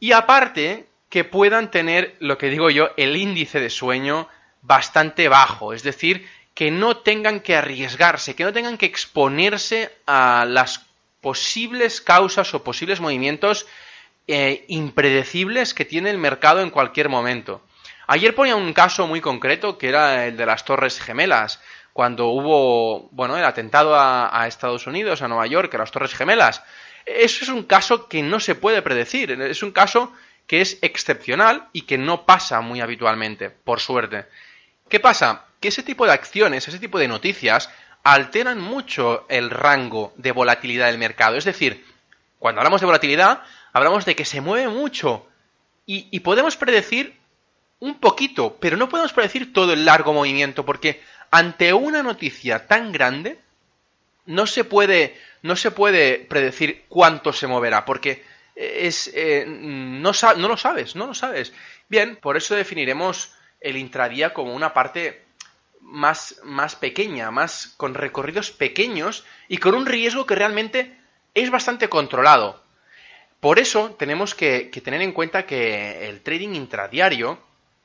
y 0.00 0.10
aparte 0.10 0.88
que 1.08 1.22
puedan 1.22 1.70
tener, 1.70 2.16
lo 2.18 2.36
que 2.36 2.50
digo 2.50 2.68
yo, 2.70 2.90
el 2.96 3.16
índice 3.16 3.60
de 3.60 3.70
sueño 3.70 4.26
bastante 4.62 5.28
bajo. 5.28 5.72
Es 5.72 5.84
decir, 5.84 6.28
que 6.52 6.72
no 6.72 6.96
tengan 6.96 7.38
que 7.38 7.54
arriesgarse, 7.54 8.34
que 8.34 8.42
no 8.42 8.52
tengan 8.52 8.76
que 8.76 8.86
exponerse 8.86 9.92
a 10.04 10.46
las 10.48 10.84
posibles 11.20 12.00
causas 12.00 12.54
o 12.54 12.64
posibles 12.64 12.98
movimientos 12.98 13.68
eh, 14.32 14.64
impredecibles 14.68 15.74
que 15.74 15.84
tiene 15.84 16.10
el 16.10 16.18
mercado 16.18 16.60
en 16.60 16.70
cualquier 16.70 17.08
momento. 17.08 17.62
Ayer 18.06 18.34
ponía 18.34 18.56
un 18.56 18.72
caso 18.72 19.06
muy 19.06 19.20
concreto 19.20 19.78
que 19.78 19.88
era 19.88 20.26
el 20.26 20.36
de 20.36 20.46
las 20.46 20.64
Torres 20.64 21.00
Gemelas, 21.00 21.60
cuando 21.92 22.28
hubo, 22.28 23.08
bueno, 23.10 23.36
el 23.36 23.44
atentado 23.44 23.94
a, 23.96 24.46
Estados 24.46 24.86
Unidos, 24.86 25.22
a 25.22 25.28
Nueva 25.28 25.46
York, 25.46 25.74
a 25.74 25.78
las 25.78 25.90
Torres 25.90 26.14
Gemelas. 26.14 26.62
Eso 27.06 27.44
es 27.44 27.48
un 27.48 27.64
caso 27.64 28.08
que 28.08 28.22
no 28.22 28.40
se 28.40 28.54
puede 28.54 28.82
predecir, 28.82 29.30
es 29.30 29.62
un 29.62 29.72
caso 29.72 30.12
que 30.46 30.60
es 30.60 30.78
excepcional 30.82 31.68
y 31.72 31.82
que 31.82 31.98
no 31.98 32.26
pasa 32.26 32.60
muy 32.60 32.80
habitualmente, 32.80 33.50
por 33.50 33.80
suerte. 33.80 34.26
¿Qué 34.88 34.98
pasa? 34.98 35.44
Que 35.60 35.68
ese 35.68 35.82
tipo 35.82 36.06
de 36.06 36.12
acciones, 36.12 36.66
ese 36.66 36.78
tipo 36.78 36.98
de 36.98 37.08
noticias, 37.08 37.70
alteran 38.02 38.60
mucho 38.60 39.26
el 39.28 39.50
rango 39.50 40.12
de 40.16 40.32
volatilidad 40.32 40.86
del 40.86 40.98
mercado. 40.98 41.36
Es 41.36 41.44
decir, 41.44 41.84
cuando 42.40 42.62
hablamos 42.62 42.80
de 42.80 42.86
volatilidad, 42.86 43.42
hablamos 43.74 44.06
de 44.06 44.16
que 44.16 44.24
se 44.24 44.40
mueve 44.40 44.66
mucho 44.66 45.26
y, 45.86 46.20
podemos 46.20 46.56
predecir 46.56 47.16
un 47.80 48.00
poquito, 48.00 48.56
pero 48.60 48.76
no 48.76 48.88
podemos 48.88 49.12
predecir 49.12 49.52
todo 49.52 49.72
el 49.74 49.84
largo 49.84 50.14
movimiento 50.14 50.64
porque 50.64 51.02
ante 51.30 51.72
una 51.74 52.02
noticia 52.02 52.66
tan 52.66 52.92
grande 52.92 53.38
no 54.24 54.46
se 54.46 54.64
puede, 54.64 55.18
no 55.42 55.54
se 55.54 55.70
puede 55.70 56.18
predecir 56.18 56.84
cuánto 56.88 57.32
se 57.32 57.46
moverá, 57.46 57.84
porque 57.84 58.24
es, 58.54 59.10
eh, 59.12 59.44
no, 59.46 60.12
no 60.36 60.48
lo 60.48 60.56
sabes, 60.56 60.96
no 60.96 61.08
lo 61.08 61.14
sabes. 61.14 61.52
Bien, 61.88 62.16
por 62.16 62.38
eso 62.38 62.54
definiremos 62.54 63.34
el 63.60 63.76
intradía 63.76 64.32
como 64.32 64.54
una 64.54 64.72
parte 64.72 65.24
más, 65.80 66.40
más 66.44 66.74
pequeña, 66.74 67.30
más 67.30 67.74
con 67.76 67.94
recorridos 67.94 68.50
pequeños 68.50 69.24
y 69.48 69.58
con 69.58 69.74
un 69.74 69.84
riesgo 69.84 70.24
que 70.24 70.36
realmente 70.36 70.99
es 71.34 71.50
bastante 71.50 71.88
controlado. 71.88 72.60
Por 73.40 73.58
eso 73.58 73.96
tenemos 73.98 74.34
que, 74.34 74.70
tener 74.84 75.00
en 75.00 75.12
cuenta 75.12 75.46
que 75.46 76.08
el 76.08 76.20
trading 76.20 76.54
intradiario 76.54 77.38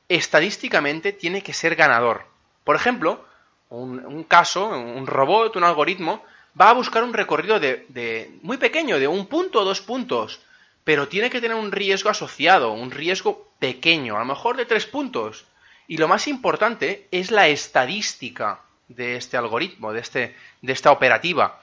estadísticamente 0.08 1.12
tiene 1.12 1.42
que 1.42 1.54
ser 1.54 1.74
ganador. 1.76 2.24
Por 2.62 2.76
ejemplo, 2.76 3.24
un, 3.70 4.24
caso, 4.24 4.68
un 4.68 5.06
robot, 5.06 5.56
un 5.56 5.64
algoritmo, 5.64 6.22
va 6.60 6.70
a 6.70 6.74
buscar 6.74 7.02
un 7.04 7.14
recorrido 7.14 7.58
de, 7.58 8.38
muy 8.42 8.58
pequeño, 8.58 8.98
de 8.98 9.08
un 9.08 9.26
punto 9.26 9.60
o 9.60 9.64
dos 9.64 9.80
puntos, 9.80 10.40
pero 10.84 11.08
tiene 11.08 11.30
que 11.30 11.40
tener 11.40 11.56
un 11.56 11.72
riesgo 11.72 12.10
asociado, 12.10 12.72
un 12.72 12.90
riesgo 12.90 13.48
pequeño, 13.58 14.16
a 14.16 14.20
lo 14.20 14.26
mejor 14.26 14.56
de 14.56 14.66
tres 14.66 14.86
puntos. 14.86 15.46
Y 15.88 15.96
lo 15.96 16.06
más 16.06 16.28
importante 16.28 17.08
es 17.10 17.30
la 17.30 17.48
estadística 17.48 18.60
de 18.88 19.16
este 19.16 19.36
algoritmo, 19.36 19.92
de, 19.92 20.00
este, 20.00 20.36
de 20.60 20.72
esta 20.72 20.92
operativa. 20.92 21.60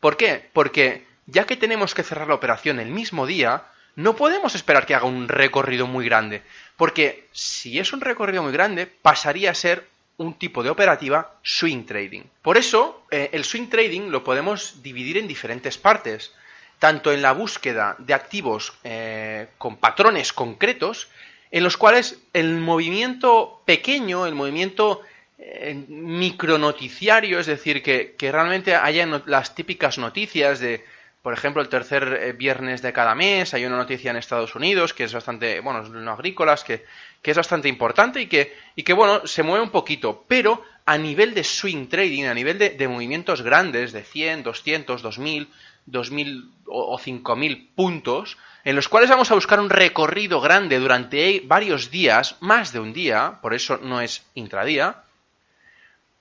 ¿Por 0.00 0.16
qué? 0.16 0.48
Porque 0.52 1.05
ya 1.26 1.44
que 1.44 1.56
tenemos 1.56 1.94
que 1.94 2.02
cerrar 2.02 2.28
la 2.28 2.34
operación 2.34 2.80
el 2.80 2.90
mismo 2.90 3.26
día, 3.26 3.64
no 3.96 4.14
podemos 4.14 4.54
esperar 4.54 4.86
que 4.86 4.94
haga 4.94 5.06
un 5.06 5.28
recorrido 5.28 5.86
muy 5.86 6.04
grande, 6.04 6.42
porque 6.76 7.28
si 7.32 7.78
es 7.78 7.92
un 7.92 8.00
recorrido 8.00 8.42
muy 8.42 8.52
grande, 8.52 8.86
pasaría 8.86 9.50
a 9.50 9.54
ser 9.54 9.88
un 10.18 10.34
tipo 10.34 10.62
de 10.62 10.70
operativa 10.70 11.34
swing 11.42 11.84
trading. 11.84 12.22
Por 12.42 12.56
eso, 12.56 13.02
eh, 13.10 13.30
el 13.32 13.44
swing 13.44 13.68
trading 13.68 14.10
lo 14.10 14.24
podemos 14.24 14.82
dividir 14.82 15.18
en 15.18 15.28
diferentes 15.28 15.76
partes, 15.78 16.32
tanto 16.78 17.12
en 17.12 17.22
la 17.22 17.32
búsqueda 17.32 17.96
de 17.98 18.14
activos 18.14 18.74
eh, 18.84 19.48
con 19.58 19.76
patrones 19.76 20.32
concretos, 20.32 21.08
en 21.50 21.64
los 21.64 21.76
cuales 21.76 22.18
el 22.32 22.60
movimiento 22.60 23.62
pequeño, 23.64 24.26
el 24.26 24.34
movimiento 24.34 25.02
eh, 25.38 25.84
micronoticiario, 25.88 27.38
es 27.38 27.46
decir, 27.46 27.82
que, 27.82 28.14
que 28.16 28.32
realmente 28.32 28.74
haya 28.74 29.06
las 29.26 29.54
típicas 29.54 29.96
noticias 29.96 30.60
de 30.60 30.84
por 31.26 31.32
ejemplo, 31.32 31.60
el 31.60 31.68
tercer 31.68 32.20
eh, 32.22 32.32
viernes 32.34 32.82
de 32.82 32.92
cada 32.92 33.12
mes 33.16 33.52
hay 33.52 33.64
una 33.64 33.78
noticia 33.78 34.12
en 34.12 34.16
Estados 34.16 34.54
Unidos 34.54 34.94
que 34.94 35.02
es 35.02 35.12
bastante, 35.12 35.58
bueno, 35.58 35.82
no 35.82 36.12
agrícolas, 36.12 36.62
que, 36.62 36.84
que 37.20 37.32
es 37.32 37.36
bastante 37.36 37.68
importante 37.68 38.20
y 38.20 38.28
que, 38.28 38.56
y 38.76 38.84
que, 38.84 38.92
bueno, 38.92 39.26
se 39.26 39.42
mueve 39.42 39.64
un 39.64 39.70
poquito, 39.70 40.24
pero 40.28 40.62
a 40.84 40.96
nivel 40.96 41.34
de 41.34 41.42
swing 41.42 41.88
trading, 41.88 42.26
a 42.26 42.32
nivel 42.32 42.58
de, 42.58 42.86
movimientos 42.86 43.42
grandes, 43.42 43.92
de 43.92 44.04
100, 44.04 44.44
200, 44.44 45.02
2000, 45.02 45.48
2000 45.86 46.50
o 46.66 46.96
5000 46.96 47.70
puntos, 47.74 48.38
en 48.62 48.76
los 48.76 48.88
cuales 48.88 49.10
vamos 49.10 49.28
a 49.32 49.34
buscar 49.34 49.58
un 49.58 49.68
recorrido 49.68 50.40
grande 50.40 50.78
durante 50.78 51.42
varios 51.44 51.90
días, 51.90 52.36
más 52.38 52.72
de 52.72 52.78
un 52.78 52.92
día, 52.92 53.40
por 53.42 53.52
eso 53.52 53.80
no 53.82 54.00
es 54.00 54.24
intradía, 54.34 55.02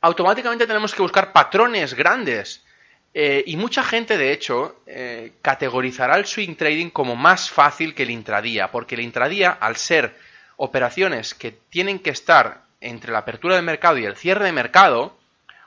automáticamente 0.01 0.65
tenemos 0.65 0.95
que 0.95 1.03
buscar 1.03 1.31
patrones 1.31 1.93
grandes 1.93 2.64
eh, 3.17 3.45
y 3.47 3.55
mucha 3.55 3.81
gente, 3.81 4.17
de 4.17 4.33
hecho, 4.33 4.81
eh, 4.85 5.35
categorizará 5.41 6.17
el 6.17 6.25
swing 6.25 6.55
trading 6.55 6.89
como 6.89 7.15
más 7.15 7.49
fácil 7.49 7.95
que 7.95 8.03
el 8.03 8.09
intradía, 8.09 8.71
porque 8.71 8.95
el 8.95 9.01
intradía, 9.01 9.51
al 9.51 9.77
ser 9.77 10.17
operaciones 10.57 11.33
que 11.33 11.53
tienen 11.53 11.99
que 11.99 12.09
estar 12.09 12.63
entre 12.81 13.13
la 13.13 13.19
apertura 13.19 13.55
del 13.55 13.63
mercado 13.63 13.97
y 13.97 14.03
el 14.03 14.17
cierre 14.17 14.43
de 14.43 14.51
mercado, 14.51 15.17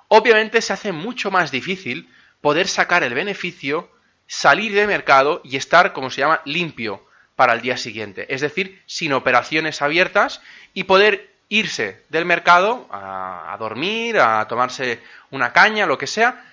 obviamente 0.09 0.61
se 0.61 0.75
hace 0.75 0.93
mucho 0.93 1.31
más 1.31 1.51
difícil 1.51 2.13
poder 2.43 2.69
sacar 2.69 3.03
el 3.03 3.15
beneficio, 3.15 3.91
salir 4.27 4.75
de 4.75 4.87
mercado 4.87 5.41
y 5.43 5.57
estar, 5.57 5.95
como 5.95 6.11
se 6.11 6.21
llama, 6.21 6.43
limpio 6.45 7.03
para 7.35 7.55
el 7.55 7.63
día 7.63 7.79
siguiente. 7.79 8.27
Es 8.29 8.43
decir, 8.43 8.83
sin 8.85 9.15
operaciones 9.15 9.81
abiertas 9.81 10.43
y 10.75 10.85
poder 10.85 11.31
irse 11.49 12.05
del 12.11 12.27
mercado 12.27 12.87
a 12.91 13.57
dormir, 13.59 14.19
a 14.21 14.47
tomarse 14.49 15.01
una 15.31 15.55
caña, 15.55 15.87
lo 15.87 15.97
que 15.97 16.07
sea, 16.07 16.45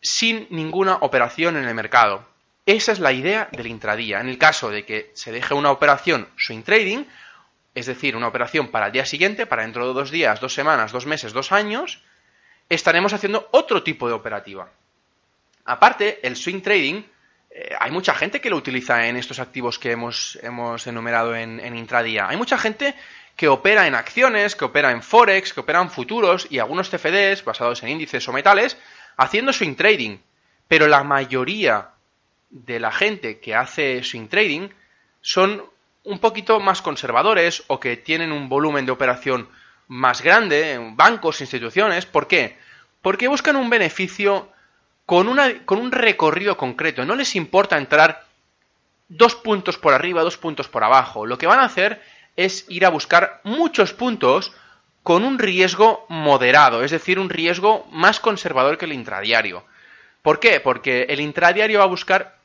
sin 0.00 0.46
ninguna 0.50 0.96
operación 0.96 1.56
en 1.56 1.64
el 1.64 1.74
mercado. 1.74 2.26
Esa 2.66 2.92
es 2.92 3.00
la 3.00 3.12
idea 3.12 3.48
del 3.52 3.66
intradía. 3.66 4.20
En 4.20 4.28
el 4.28 4.38
caso 4.38 4.70
de 4.70 4.84
que 4.84 5.10
se 5.14 5.32
deje 5.32 5.54
una 5.54 5.70
operación 5.70 6.28
swing 6.36 6.62
trading, 6.62 7.04
es 7.74 7.86
decir, 7.86 8.16
una 8.16 8.28
operación 8.28 8.68
para 8.68 8.86
el 8.86 8.92
día 8.92 9.06
siguiente, 9.06 9.46
para 9.46 9.62
dentro 9.62 9.86
de 9.86 9.94
dos 9.94 10.10
días, 10.10 10.40
dos 10.40 10.52
semanas, 10.52 10.92
dos 10.92 11.06
meses, 11.06 11.32
dos 11.32 11.52
años, 11.52 12.02
estaremos 12.68 13.12
haciendo 13.12 13.48
otro 13.52 13.82
tipo 13.82 14.08
de 14.08 14.14
operativa. 14.14 14.68
Aparte, 15.64 16.18
el 16.26 16.36
swing 16.36 16.60
trading, 16.60 17.02
eh, 17.50 17.74
hay 17.78 17.90
mucha 17.90 18.14
gente 18.14 18.40
que 18.40 18.50
lo 18.50 18.56
utiliza 18.56 19.06
en 19.06 19.16
estos 19.16 19.38
activos 19.38 19.78
que 19.78 19.92
hemos, 19.92 20.38
hemos 20.42 20.86
enumerado 20.86 21.34
en, 21.34 21.60
en 21.60 21.76
intradía. 21.76 22.28
Hay 22.28 22.36
mucha 22.36 22.58
gente 22.58 22.94
que 23.36 23.48
opera 23.48 23.86
en 23.86 23.94
acciones, 23.94 24.56
que 24.56 24.64
opera 24.64 24.90
en 24.90 25.02
forex, 25.02 25.54
que 25.54 25.60
opera 25.60 25.80
en 25.80 25.90
futuros 25.90 26.46
y 26.50 26.58
algunos 26.58 26.90
CFDs 26.90 27.44
basados 27.44 27.82
en 27.82 27.90
índices 27.90 28.28
o 28.28 28.32
metales 28.32 28.76
haciendo 29.18 29.52
swing 29.52 29.74
trading. 29.74 30.18
Pero 30.66 30.86
la 30.86 31.04
mayoría 31.04 31.90
de 32.48 32.80
la 32.80 32.90
gente 32.90 33.40
que 33.40 33.54
hace 33.54 34.02
swing 34.02 34.28
trading 34.28 34.70
son 35.20 35.62
un 36.04 36.18
poquito 36.18 36.58
más 36.60 36.80
conservadores 36.80 37.64
o 37.66 37.78
que 37.78 37.98
tienen 37.98 38.32
un 38.32 38.48
volumen 38.48 38.86
de 38.86 38.92
operación 38.92 39.48
más 39.88 40.22
grande, 40.22 40.78
bancos, 40.94 41.42
instituciones. 41.42 42.06
¿Por 42.06 42.26
qué? 42.26 42.56
Porque 43.02 43.28
buscan 43.28 43.56
un 43.56 43.68
beneficio 43.68 44.48
con, 45.04 45.28
una, 45.28 45.64
con 45.64 45.78
un 45.78 45.92
recorrido 45.92 46.56
concreto. 46.56 47.04
No 47.04 47.14
les 47.14 47.36
importa 47.36 47.76
entrar 47.76 48.26
dos 49.08 49.34
puntos 49.34 49.78
por 49.78 49.94
arriba, 49.94 50.22
dos 50.22 50.36
puntos 50.36 50.68
por 50.68 50.84
abajo. 50.84 51.26
Lo 51.26 51.38
que 51.38 51.46
van 51.46 51.60
a 51.60 51.64
hacer 51.64 52.02
es 52.36 52.66
ir 52.68 52.86
a 52.86 52.90
buscar 52.90 53.40
muchos 53.44 53.92
puntos 53.92 54.52
con 55.08 55.24
un 55.24 55.38
riesgo 55.38 56.04
moderado, 56.10 56.84
es 56.84 56.90
decir, 56.90 57.18
un 57.18 57.30
riesgo 57.30 57.86
más 57.90 58.20
conservador 58.20 58.76
que 58.76 58.84
el 58.84 58.92
intradiario. 58.92 59.64
¿Por 60.20 60.38
qué? 60.38 60.60
Porque 60.60 61.06
el 61.08 61.20
intradiario 61.20 61.78
va 61.78 61.86
a 61.86 61.88
buscar 61.88 62.36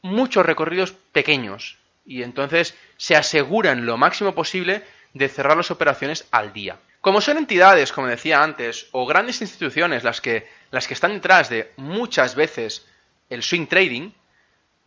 muchos 0.00 0.46
recorridos 0.46 0.94
pequeños 1.12 1.76
y 2.06 2.22
entonces 2.22 2.74
se 2.96 3.14
aseguran 3.14 3.84
lo 3.84 3.98
máximo 3.98 4.34
posible 4.34 4.84
de 5.12 5.28
cerrar 5.28 5.58
las 5.58 5.70
operaciones 5.70 6.26
al 6.30 6.54
día. 6.54 6.78
Como 7.02 7.20
son 7.20 7.36
entidades, 7.36 7.92
como 7.92 8.06
decía 8.06 8.42
antes, 8.42 8.88
o 8.92 9.04
grandes 9.04 9.42
instituciones 9.42 10.02
las 10.02 10.22
que, 10.22 10.48
las 10.70 10.88
que 10.88 10.94
están 10.94 11.12
detrás 11.12 11.50
de 11.50 11.72
muchas 11.76 12.34
veces 12.34 12.86
el 13.28 13.42
swing 13.42 13.66
trading, 13.66 14.12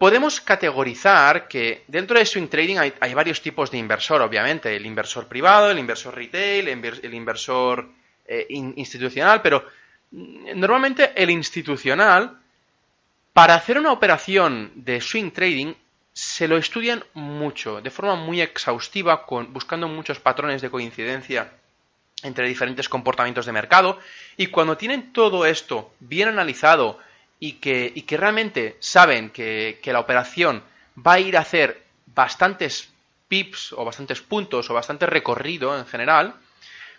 Podemos 0.01 0.41
categorizar 0.41 1.47
que 1.47 1.83
dentro 1.85 2.17
de 2.17 2.25
swing 2.25 2.47
trading 2.47 2.77
hay, 2.79 3.13
varios 3.13 3.39
tipos 3.39 3.69
de 3.69 3.77
inversor, 3.77 4.19
obviamente. 4.23 4.75
El 4.75 4.87
inversor 4.87 5.27
privado, 5.27 5.69
el 5.69 5.77
inversor 5.77 6.15
retail, 6.15 6.69
el 6.69 7.13
inversor 7.13 7.87
eh, 8.25 8.47
institucional, 8.49 9.43
pero 9.43 9.63
mm, 10.09 10.59
normalmente 10.59 11.11
el 11.15 11.29
institucional, 11.29 12.35
para 13.31 13.53
hacer 13.53 13.77
una 13.77 13.91
operación 13.91 14.71
de 14.73 14.99
swing 15.01 15.29
trading, 15.29 15.75
se 16.11 16.47
lo 16.47 16.57
estudian 16.57 17.03
mucho, 17.13 17.79
de 17.79 17.91
forma 17.91 18.15
muy 18.15 18.41
exhaustiva, 18.41 19.27
buscando 19.49 19.87
muchos 19.87 20.19
patrones 20.19 20.63
de 20.63 20.71
coincidencia 20.71 21.51
entre 22.23 22.47
diferentes 22.47 22.89
comportamientos 22.89 23.45
de 23.45 23.51
mercado. 23.51 23.99
Y 24.35 24.47
cuando 24.47 24.77
tienen 24.77 25.13
todo 25.13 25.45
esto 25.45 25.93
bien 25.99 26.27
analizado, 26.27 26.97
y 27.43 27.53
que, 27.53 28.17
realmente 28.17 28.77
saben 28.79 29.31
que, 29.31 29.79
que, 29.81 29.91
la 29.91 29.99
operación 29.99 30.63
va 30.95 31.13
a 31.13 31.19
ir 31.19 31.35
a 31.35 31.41
hacer 31.41 31.83
bastantes 32.05 32.89
pips 33.27 33.73
o 33.73 33.83
bastantes 33.83 34.21
puntos 34.21 34.69
o 34.69 34.75
bastante 34.75 35.07
recorrido 35.07 35.75
en 35.75 35.87
general, 35.87 36.35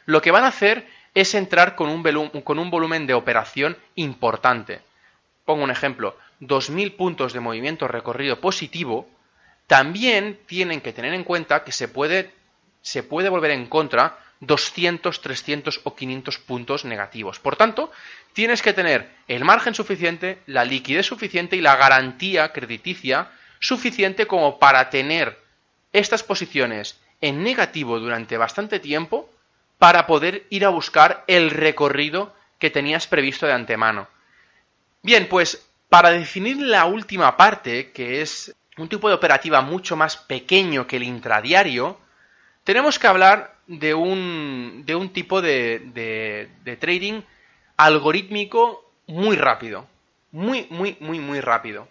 lo 0.04 0.20
que 0.20 0.32
van 0.32 0.42
a 0.42 0.48
hacer 0.48 0.88
es 1.14 1.36
entrar 1.36 1.76
con 1.76 1.88
un, 1.88 2.02
con 2.42 2.58
un 2.58 2.70
volumen 2.70 3.06
de 3.06 3.14
operación 3.14 3.76
importante. 3.94 4.80
Pongo 5.44 5.62
un 5.62 5.70
ejemplo, 5.70 6.16
2.000 6.40 6.96
puntos 6.96 7.32
de 7.32 7.40
movimiento 7.40 7.86
recorrido 7.86 8.40
positivo, 8.40 9.08
también 9.68 10.40
tienen 10.46 10.80
que 10.80 10.92
tener 10.92 11.14
en 11.14 11.22
cuenta 11.22 11.62
que 11.62 11.70
se 11.70 11.86
puede, 11.86 12.32
se 12.80 13.04
puede 13.04 13.28
volver 13.28 13.52
en 13.52 13.66
contra 13.66 14.18
200, 14.42 15.20
300 15.20 15.80
o 15.84 15.94
500 15.94 16.38
puntos 16.38 16.84
negativos. 16.84 17.38
Por 17.38 17.54
tanto, 17.54 17.92
tienes 18.32 18.60
que 18.60 18.72
tener 18.72 19.08
el 19.28 19.44
margen 19.44 19.74
suficiente, 19.74 20.42
la 20.46 20.64
liquidez 20.64 21.06
suficiente 21.06 21.56
y 21.56 21.60
la 21.60 21.76
garantía 21.76 22.52
crediticia 22.52 23.30
suficiente 23.60 24.26
como 24.26 24.58
para 24.58 24.90
tener 24.90 25.38
estas 25.92 26.24
posiciones 26.24 26.98
en 27.20 27.44
negativo 27.44 28.00
durante 28.00 28.36
bastante 28.36 28.80
tiempo 28.80 29.30
para 29.78 30.08
poder 30.08 30.44
ir 30.50 30.64
a 30.64 30.70
buscar 30.70 31.22
el 31.28 31.50
recorrido 31.50 32.34
que 32.58 32.70
tenías 32.70 33.06
previsto 33.06 33.46
de 33.46 33.52
antemano. 33.52 34.08
Bien, 35.02 35.28
pues 35.28 35.64
para 35.88 36.10
definir 36.10 36.56
la 36.56 36.86
última 36.86 37.36
parte, 37.36 37.92
que 37.92 38.22
es 38.22 38.52
un 38.76 38.88
tipo 38.88 39.08
de 39.08 39.14
operativa 39.14 39.60
mucho 39.60 39.94
más 39.94 40.16
pequeño 40.16 40.88
que 40.88 40.96
el 40.96 41.04
intradiario, 41.04 42.00
tenemos 42.64 42.98
que 42.98 43.06
hablar 43.06 43.51
de 43.66 43.94
un, 43.94 44.82
de 44.84 44.94
un 44.94 45.12
tipo 45.12 45.40
de, 45.40 46.48
de, 46.64 46.76
trading 46.76 47.22
algorítmico 47.76 48.90
muy 49.06 49.36
rápido. 49.36 49.86
muy, 50.30 50.66
muy, 50.70 50.96
muy, 51.00 51.18
muy 51.18 51.40
rápido. 51.40 51.88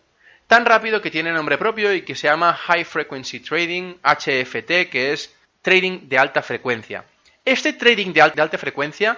Tan 0.48 0.66
rápido 0.66 1.02
que 1.02 1.12
tiene 1.12 1.32
nombre 1.32 1.58
propio 1.58 1.94
y 1.94 2.02
que 2.02 2.16
se 2.16 2.28
llama 2.28 2.54
High 2.54 2.84
Frequency 2.84 3.40
Trading, 3.40 3.96
HFT, 4.04 4.90
que 4.90 5.14
es 5.14 5.34
trading 5.62 6.10
de 6.10 6.18
alta 6.18 6.42
frecuencia. 6.42 7.06
Este 7.46 7.74
trading 7.74 8.14
de, 8.14 8.22
alta 8.22 8.58
frecuencia 8.58 9.18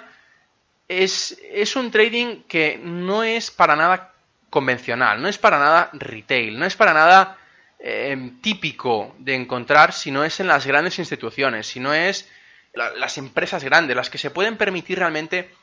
es, 0.87 1.39
es 1.51 1.75
un 1.75 1.89
trading 1.91 2.43
que 2.47 2.79
no 2.81 3.23
es 3.23 3.49
para 3.49 3.75
nada 3.75 4.13
convencional, 4.49 5.21
no 5.21 5.27
es 5.27 5.37
para 5.37 5.57
nada 5.57 5.89
retail, 5.93 6.59
no 6.59 6.65
es 6.65 6.75
para 6.75 6.93
nada 6.93 7.37
eh, 7.79 8.31
típico 8.41 9.15
de 9.17 9.35
encontrar 9.35 9.91
si 9.91 10.11
no 10.11 10.23
es 10.23 10.39
en 10.39 10.47
las 10.47 10.67
grandes 10.67 10.99
instituciones, 10.99 11.67
si 11.67 11.79
no 11.79 11.93
es 11.93 12.29
las 12.73 13.17
empresas 13.17 13.63
grandes, 13.63 13.95
las 13.95 14.09
que 14.09 14.17
se 14.17 14.31
pueden 14.31 14.57
permitir 14.57 14.99
realmente 14.99 15.53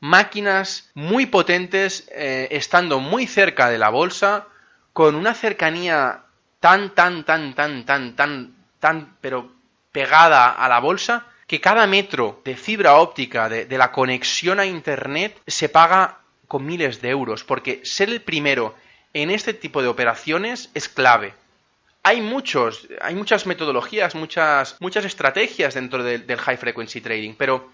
máquinas 0.00 0.90
muy 0.94 1.26
potentes 1.26 2.08
eh, 2.12 2.48
estando 2.50 3.00
muy 3.00 3.26
cerca 3.26 3.68
de 3.68 3.78
la 3.78 3.88
bolsa, 3.88 4.46
con 4.92 5.14
una 5.14 5.34
cercanía 5.34 6.22
tan, 6.60 6.90
tan, 6.90 7.24
tan, 7.24 7.54
tan, 7.54 7.84
tan, 7.84 8.16
tan, 8.16 8.54
tan, 8.78 9.16
pero 9.20 9.52
pegada 9.90 10.50
a 10.50 10.68
la 10.68 10.80
bolsa, 10.80 11.26
que 11.46 11.60
cada 11.60 11.86
metro 11.86 12.40
de 12.44 12.56
fibra 12.56 12.94
óptica 12.96 13.48
de, 13.48 13.66
de 13.66 13.78
la 13.78 13.92
conexión 13.92 14.58
a 14.58 14.66
Internet 14.66 15.40
se 15.46 15.68
paga 15.68 16.18
con 16.48 16.66
miles 16.66 17.00
de 17.00 17.10
euros, 17.10 17.44
porque 17.44 17.80
ser 17.84 18.08
el 18.08 18.22
primero 18.22 18.74
en 19.14 19.30
este 19.30 19.54
tipo 19.54 19.82
de 19.82 19.88
operaciones 19.88 20.70
es 20.74 20.88
clave. 20.88 21.34
Hay 22.04 22.20
muchos, 22.20 22.88
hay 23.00 23.14
muchas 23.14 23.46
metodologías, 23.46 24.14
muchas, 24.14 24.76
muchas 24.80 25.04
estrategias 25.04 25.74
dentro 25.74 26.02
del 26.02 26.36
high 26.36 26.56
frequency 26.56 27.00
trading, 27.00 27.34
pero 27.34 27.70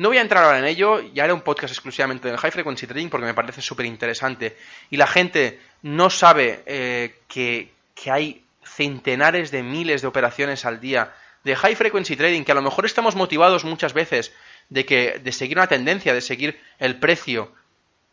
no 0.00 0.08
voy 0.08 0.18
a 0.18 0.22
entrar 0.22 0.42
ahora 0.42 0.58
en 0.58 0.64
ello, 0.64 1.00
ya 1.12 1.24
haré 1.24 1.32
un 1.32 1.42
podcast 1.42 1.74
exclusivamente 1.74 2.26
del 2.26 2.38
high 2.38 2.50
frequency 2.50 2.86
trading 2.86 3.10
porque 3.10 3.26
me 3.26 3.34
parece 3.34 3.60
súper 3.60 3.86
interesante 3.86 4.56
y 4.88 4.96
la 4.96 5.06
gente 5.06 5.60
no 5.82 6.08
sabe 6.08 6.62
eh, 6.66 7.20
que, 7.28 7.70
que 7.94 8.10
hay 8.10 8.44
centenares 8.64 9.50
de 9.50 9.62
miles 9.62 10.00
de 10.02 10.08
operaciones 10.08 10.64
al 10.64 10.80
día 10.80 11.12
de 11.44 11.54
high 11.54 11.74
frequency 11.74 12.16
trading 12.16 12.44
que 12.44 12.52
a 12.52 12.54
lo 12.54 12.62
mejor 12.62 12.86
estamos 12.86 13.14
motivados 13.14 13.64
muchas 13.64 13.92
veces 13.92 14.32
de 14.68 14.86
que 14.86 15.20
de 15.22 15.32
seguir 15.32 15.58
una 15.58 15.66
tendencia, 15.66 16.14
de 16.14 16.20
seguir 16.20 16.58
el 16.78 16.98
precio 16.98 17.52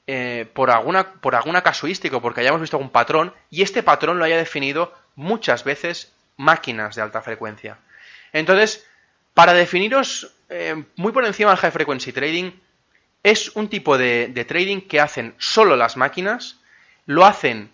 eh, 0.08 0.50
por 0.54 0.72
alguna 0.72 1.14
por 1.14 1.36
alguna 1.36 1.62
casuística 1.62 2.20
porque 2.20 2.42
hayamos 2.42 2.62
visto 2.62 2.78
algún 2.78 2.92
patrón 2.92 3.34
y 3.50 3.62
este 3.62 3.84
patrón 3.84 4.18
lo 4.18 4.26
haya 4.26 4.38
definido 4.38 4.94
muchas 5.16 5.64
veces 5.64 6.14
máquinas 6.38 6.96
de 6.96 7.02
alta 7.02 7.22
frecuencia. 7.22 7.78
Entonces, 8.34 8.88
para 9.34 9.54
definiros 9.54 10.34
eh, 10.50 10.84
muy 10.96 11.12
por 11.12 11.26
encima 11.26 11.52
del 11.52 11.60
high 11.60 11.72
frequency 11.72 12.12
trading, 12.12 12.52
es 13.24 13.56
un 13.56 13.68
tipo 13.68 13.98
de 13.98 14.46
trading 14.48 14.82
que 14.82 15.02
hacen 15.02 15.36
solo 15.38 15.76
las 15.76 15.98
máquinas, 15.98 16.60
lo 17.06 17.26
hacen 17.26 17.72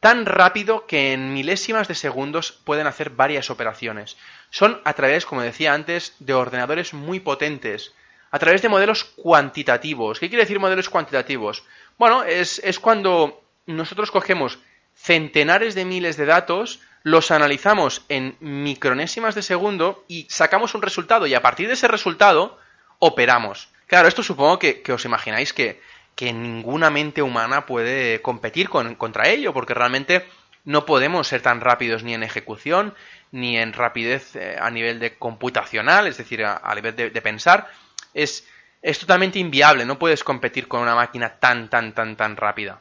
tan 0.00 0.26
rápido 0.26 0.86
que 0.86 1.12
en 1.12 1.32
milésimas 1.32 1.88
de 1.88 1.94
segundos 1.94 2.52
pueden 2.52 2.86
hacer 2.86 3.10
varias 3.10 3.50
operaciones. 3.50 4.16
Son 4.50 4.80
a 4.84 4.92
través, 4.92 5.26
como 5.26 5.42
decía 5.42 5.74
antes, 5.74 6.14
de 6.20 6.34
ordenadores 6.34 6.94
muy 6.94 7.20
potentes, 7.20 7.92
a 8.36 8.38
través 8.38 8.60
de 8.60 8.68
modelos 8.68 9.04
cuantitativos. 9.04 10.20
¿Qué 10.20 10.28
quiere 10.28 10.44
decir 10.44 10.60
modelos 10.60 10.90
cuantitativos? 10.90 11.64
Bueno, 11.96 12.22
es, 12.22 12.58
es 12.62 12.78
cuando 12.78 13.42
nosotros 13.64 14.10
cogemos 14.10 14.58
centenares 14.94 15.74
de 15.74 15.86
miles 15.86 16.18
de 16.18 16.26
datos, 16.26 16.80
los 17.02 17.30
analizamos 17.30 18.04
en 18.10 18.36
micronésimas 18.40 19.34
de 19.34 19.40
segundo 19.40 20.04
y 20.06 20.26
sacamos 20.28 20.74
un 20.74 20.82
resultado 20.82 21.26
y 21.26 21.32
a 21.32 21.40
partir 21.40 21.66
de 21.66 21.72
ese 21.72 21.88
resultado 21.88 22.58
operamos. 22.98 23.70
Claro, 23.86 24.06
esto 24.06 24.22
supongo 24.22 24.58
que, 24.58 24.82
os 24.92 25.06
imagináis 25.06 25.54
que, 25.54 25.80
que, 26.14 26.34
ninguna 26.34 26.90
mente 26.90 27.22
humana 27.22 27.64
puede 27.64 28.20
competir 28.20 28.68
con, 28.68 28.96
contra 28.96 29.30
ello, 29.30 29.54
porque 29.54 29.72
realmente 29.72 30.28
no 30.66 30.84
podemos 30.84 31.26
ser 31.26 31.40
tan 31.40 31.62
rápidos 31.62 32.02
ni 32.02 32.12
en 32.12 32.22
ejecución, 32.22 32.92
ni 33.32 33.56
en 33.56 33.72
rapidez 33.72 34.36
eh, 34.36 34.58
a 34.60 34.70
nivel 34.70 34.98
de 34.98 35.16
computacional, 35.16 36.06
es 36.06 36.18
decir, 36.18 36.44
a, 36.44 36.74
nivel 36.74 36.94
de 36.96 37.22
pensar. 37.22 37.68
Es, 38.16 38.48
es 38.80 38.98
totalmente 38.98 39.38
inviable, 39.38 39.84
no 39.84 39.98
puedes 39.98 40.24
competir 40.24 40.68
con 40.68 40.80
una 40.80 40.94
máquina 40.94 41.38
tan, 41.38 41.68
tan, 41.68 41.92
tan, 41.92 42.16
tan 42.16 42.36
rápida. 42.36 42.80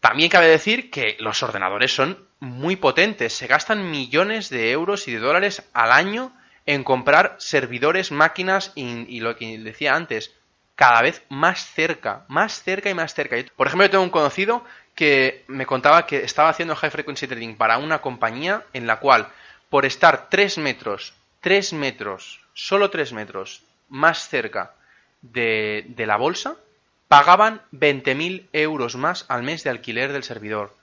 También 0.00 0.30
cabe 0.30 0.48
decir 0.48 0.90
que 0.90 1.16
los 1.18 1.42
ordenadores 1.42 1.94
son 1.94 2.18
muy 2.40 2.76
potentes, 2.76 3.32
se 3.32 3.46
gastan 3.46 3.90
millones 3.90 4.48
de 4.48 4.70
euros 4.70 5.08
y 5.08 5.12
de 5.12 5.18
dólares 5.18 5.62
al 5.72 5.92
año 5.92 6.32
en 6.66 6.84
comprar 6.84 7.36
servidores, 7.38 8.12
máquinas 8.12 8.72
y, 8.74 9.20
lo 9.20 9.36
que 9.36 9.58
decía 9.58 9.94
antes, 9.94 10.34
cada 10.76 11.02
vez 11.02 11.22
más 11.28 11.66
cerca, 11.72 12.24
más 12.28 12.62
cerca 12.62 12.90
y 12.90 12.94
más 12.94 13.14
cerca. 13.14 13.36
Por 13.56 13.66
ejemplo, 13.66 13.86
yo 13.86 13.90
tengo 13.90 14.04
un 14.04 14.10
conocido 14.10 14.64
que 14.94 15.44
me 15.48 15.66
contaba 15.66 16.06
que 16.06 16.24
estaba 16.24 16.48
haciendo 16.48 16.76
high 16.76 16.90
frequency 16.90 17.26
trading 17.26 17.56
para 17.56 17.78
una 17.78 18.00
compañía 18.00 18.64
en 18.72 18.86
la 18.86 19.00
cual 19.00 19.28
por 19.68 19.84
estar 19.84 20.28
3 20.28 20.58
metros, 20.58 21.14
3 21.40 21.72
metros, 21.72 22.40
solo 22.54 22.90
3 22.90 23.12
metros 23.14 23.62
más 23.92 24.28
cerca 24.28 24.72
de, 25.20 25.84
de 25.88 26.06
la 26.06 26.16
bolsa, 26.16 26.56
pagaban 27.08 27.60
20.000 27.72 28.48
euros 28.54 28.96
más 28.96 29.26
al 29.28 29.42
mes 29.42 29.62
de 29.62 29.70
alquiler 29.70 30.12
del 30.12 30.24
servidor. 30.24 30.74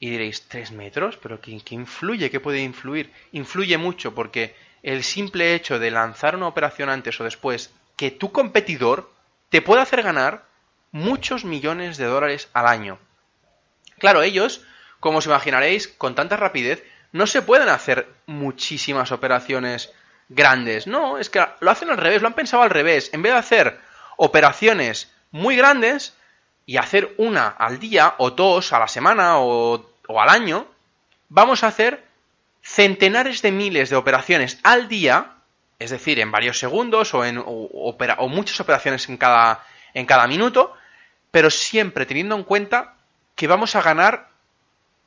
Y 0.00 0.08
diréis, 0.08 0.48
¿tres 0.48 0.72
metros? 0.72 1.18
¿Pero 1.18 1.42
qué, 1.42 1.60
qué, 1.62 1.74
influye? 1.74 2.30
¿Qué 2.30 2.40
puede 2.40 2.60
influir? 2.60 3.12
Influye 3.32 3.76
mucho 3.76 4.14
porque 4.14 4.56
el 4.82 5.04
simple 5.04 5.54
hecho 5.54 5.78
de 5.78 5.90
lanzar 5.90 6.36
una 6.36 6.48
operación 6.48 6.88
antes 6.88 7.20
o 7.20 7.24
después, 7.24 7.70
que 7.96 8.10
tu 8.10 8.32
competidor 8.32 9.12
te 9.50 9.60
puede 9.60 9.82
hacer 9.82 10.02
ganar 10.02 10.44
muchos 10.90 11.44
millones 11.44 11.98
de 11.98 12.06
dólares 12.06 12.48
al 12.54 12.66
año. 12.66 12.98
Claro, 13.98 14.22
ellos, 14.22 14.62
como 15.00 15.18
os 15.18 15.26
imaginaréis, 15.26 15.88
con 15.88 16.14
tanta 16.14 16.38
rapidez, 16.38 16.82
no 17.12 17.26
se 17.26 17.42
pueden 17.42 17.68
hacer 17.68 18.08
muchísimas 18.26 19.12
operaciones 19.12 19.92
grandes. 20.28 20.86
No, 20.86 21.18
es 21.18 21.30
que 21.30 21.44
lo 21.60 21.70
hacen 21.70 21.90
al 21.90 21.96
revés, 21.96 22.22
lo 22.22 22.28
han 22.28 22.34
pensado 22.34 22.62
al 22.62 22.70
revés. 22.70 23.10
En 23.12 23.22
vez 23.22 23.32
de 23.32 23.38
hacer 23.38 23.80
operaciones 24.16 25.12
muy 25.30 25.56
grandes 25.56 26.14
y 26.66 26.76
hacer 26.76 27.14
una 27.18 27.48
al 27.48 27.78
día 27.78 28.14
o 28.18 28.30
dos 28.30 28.72
a 28.72 28.78
la 28.78 28.88
semana 28.88 29.38
o, 29.38 29.84
al 30.08 30.28
año, 30.28 30.66
vamos 31.28 31.64
a 31.64 31.68
hacer 31.68 32.04
centenares 32.62 33.42
de 33.42 33.52
miles 33.52 33.90
de 33.90 33.96
operaciones 33.96 34.58
al 34.62 34.88
día, 34.88 35.32
es 35.78 35.90
decir, 35.90 36.18
en 36.20 36.30
varios 36.30 36.58
segundos 36.58 37.12
o, 37.14 37.24
en, 37.24 37.42
o, 37.44 38.28
muchas 38.28 38.60
operaciones 38.60 39.08
en 39.08 39.16
cada, 39.16 39.64
en 39.92 40.06
cada 40.06 40.26
minuto, 40.26 40.72
pero 41.30 41.50
siempre 41.50 42.06
teniendo 42.06 42.36
en 42.36 42.44
cuenta 42.44 42.94
que 43.34 43.46
vamos 43.46 43.74
a 43.74 43.82
ganar 43.82 44.28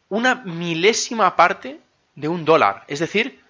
una 0.10 0.36
milésima 0.36 1.36
parte 1.36 1.80
de 2.15 2.27
un 2.27 2.45
dólar. 2.45 2.84
Es 2.88 2.99
decir, 2.99 3.41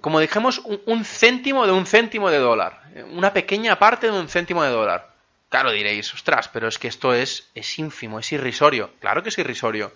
como 0.00 0.20
dijimos, 0.20 0.62
un, 0.86 1.04
céntimo 1.04 1.66
de 1.66 1.72
un 1.72 1.86
céntimo 1.86 2.30
de 2.30 2.38
dólar. 2.38 2.82
Una 3.12 3.32
pequeña 3.32 3.78
parte 3.78 4.10
de 4.10 4.18
un 4.18 4.28
céntimo 4.28 4.62
de 4.62 4.70
dólar. 4.70 5.10
Claro, 5.48 5.70
diréis, 5.72 6.12
ostras, 6.12 6.48
pero 6.48 6.68
es 6.68 6.78
que 6.78 6.88
esto 6.88 7.14
es, 7.14 7.48
es 7.54 7.78
ínfimo, 7.78 8.18
es 8.18 8.32
irrisorio. 8.32 8.90
Claro 9.00 9.22
que 9.22 9.30
es 9.30 9.38
irrisorio. 9.38 9.92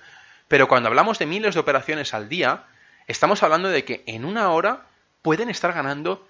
Pero 0.48 0.68
cuando 0.68 0.88
hablamos 0.88 1.18
de 1.18 1.26
miles 1.26 1.54
de 1.54 1.60
operaciones 1.60 2.14
al 2.14 2.28
día, 2.28 2.64
estamos 3.06 3.42
hablando 3.42 3.68
de 3.68 3.84
que 3.84 4.02
en 4.06 4.24
una 4.24 4.50
hora 4.50 4.86
pueden 5.22 5.50
estar 5.50 5.72
ganando 5.72 6.26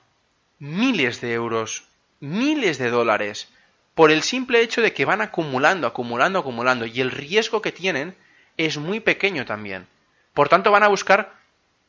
miles 0.59 1.21
de 1.21 1.33
euros, 1.33 1.85
miles 2.21 2.79
de 2.79 2.91
dólares, 2.91 3.49
por 3.95 4.11
el 4.11 4.23
simple 4.23 4.61
hecho 4.61 4.83
de 4.83 4.93
que 4.93 5.05
van 5.05 5.21
acumulando, 5.21 5.87
acumulando, 5.87 6.41
acumulando, 6.41 6.87
y 6.87 7.01
el 7.01 7.11
riesgo 7.11 7.63
que 7.63 7.73
tienen 7.73 8.17
es 8.57 8.79
muy 8.79 9.01
pequeño 9.01 9.45
también. 9.45 9.87
Por 10.35 10.49
tanto, 10.49 10.71
van 10.71 10.83
a 10.83 10.89
buscar 10.89 11.35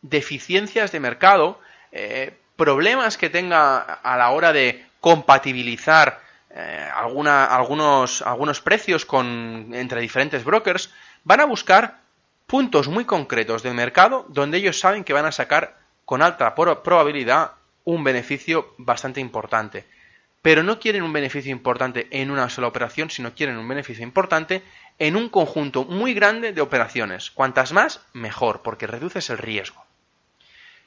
deficiencias 0.02 0.92
de 0.92 1.00
mercado, 1.00 1.60
eh, 1.92 2.38
problemas 2.56 3.18
que 3.18 3.30
tenga 3.30 3.78
a 3.78 4.18
la 4.18 4.32
hora 4.32 4.54
de 4.54 4.86
compatibilizar 5.00 6.22
eh, 6.50 6.90
algunos, 6.94 8.22
algunos 8.22 8.62
precios 8.62 9.06
con, 9.06 9.72
entre 9.74 10.02
diferentes 10.02 10.44
brokers, 10.44 10.92
van 11.24 11.42
a 11.42 11.46
buscar 11.46 12.00
puntos 12.48 12.88
muy 12.88 13.06
concretos 13.06 13.62
del 13.62 13.74
mercado 13.74 14.26
donde 14.30 14.58
ellos 14.58 14.80
saben 14.80 15.04
que 15.04 15.14
van 15.14 15.26
a 15.26 15.32
sacar 15.32 15.78
con 16.06 16.22
alta 16.22 16.56
probabilidad 16.56 17.52
un 17.84 18.04
beneficio 18.04 18.74
bastante 18.78 19.20
importante. 19.20 19.86
Pero 20.42 20.64
no 20.64 20.80
quieren 20.80 21.04
un 21.04 21.14
beneficio 21.14 21.52
importante 21.52 22.08
en 22.12 22.32
una 22.32 22.50
sola 22.50 22.68
operación, 22.68 23.10
sino 23.10 23.34
quieren 23.34 23.58
un 23.58 23.68
beneficio 23.68 24.04
importante 24.04 24.64
en 25.00 25.16
un 25.16 25.30
conjunto 25.30 25.84
muy 25.84 26.14
grande 26.14 26.54
de 26.54 26.62
operaciones. 26.62 27.32
Cuantas 27.32 27.74
más, 27.74 28.02
mejor, 28.14 28.62
porque 28.62 28.88
reduces 28.88 29.30
el 29.30 29.38
riesgo. 29.38 29.87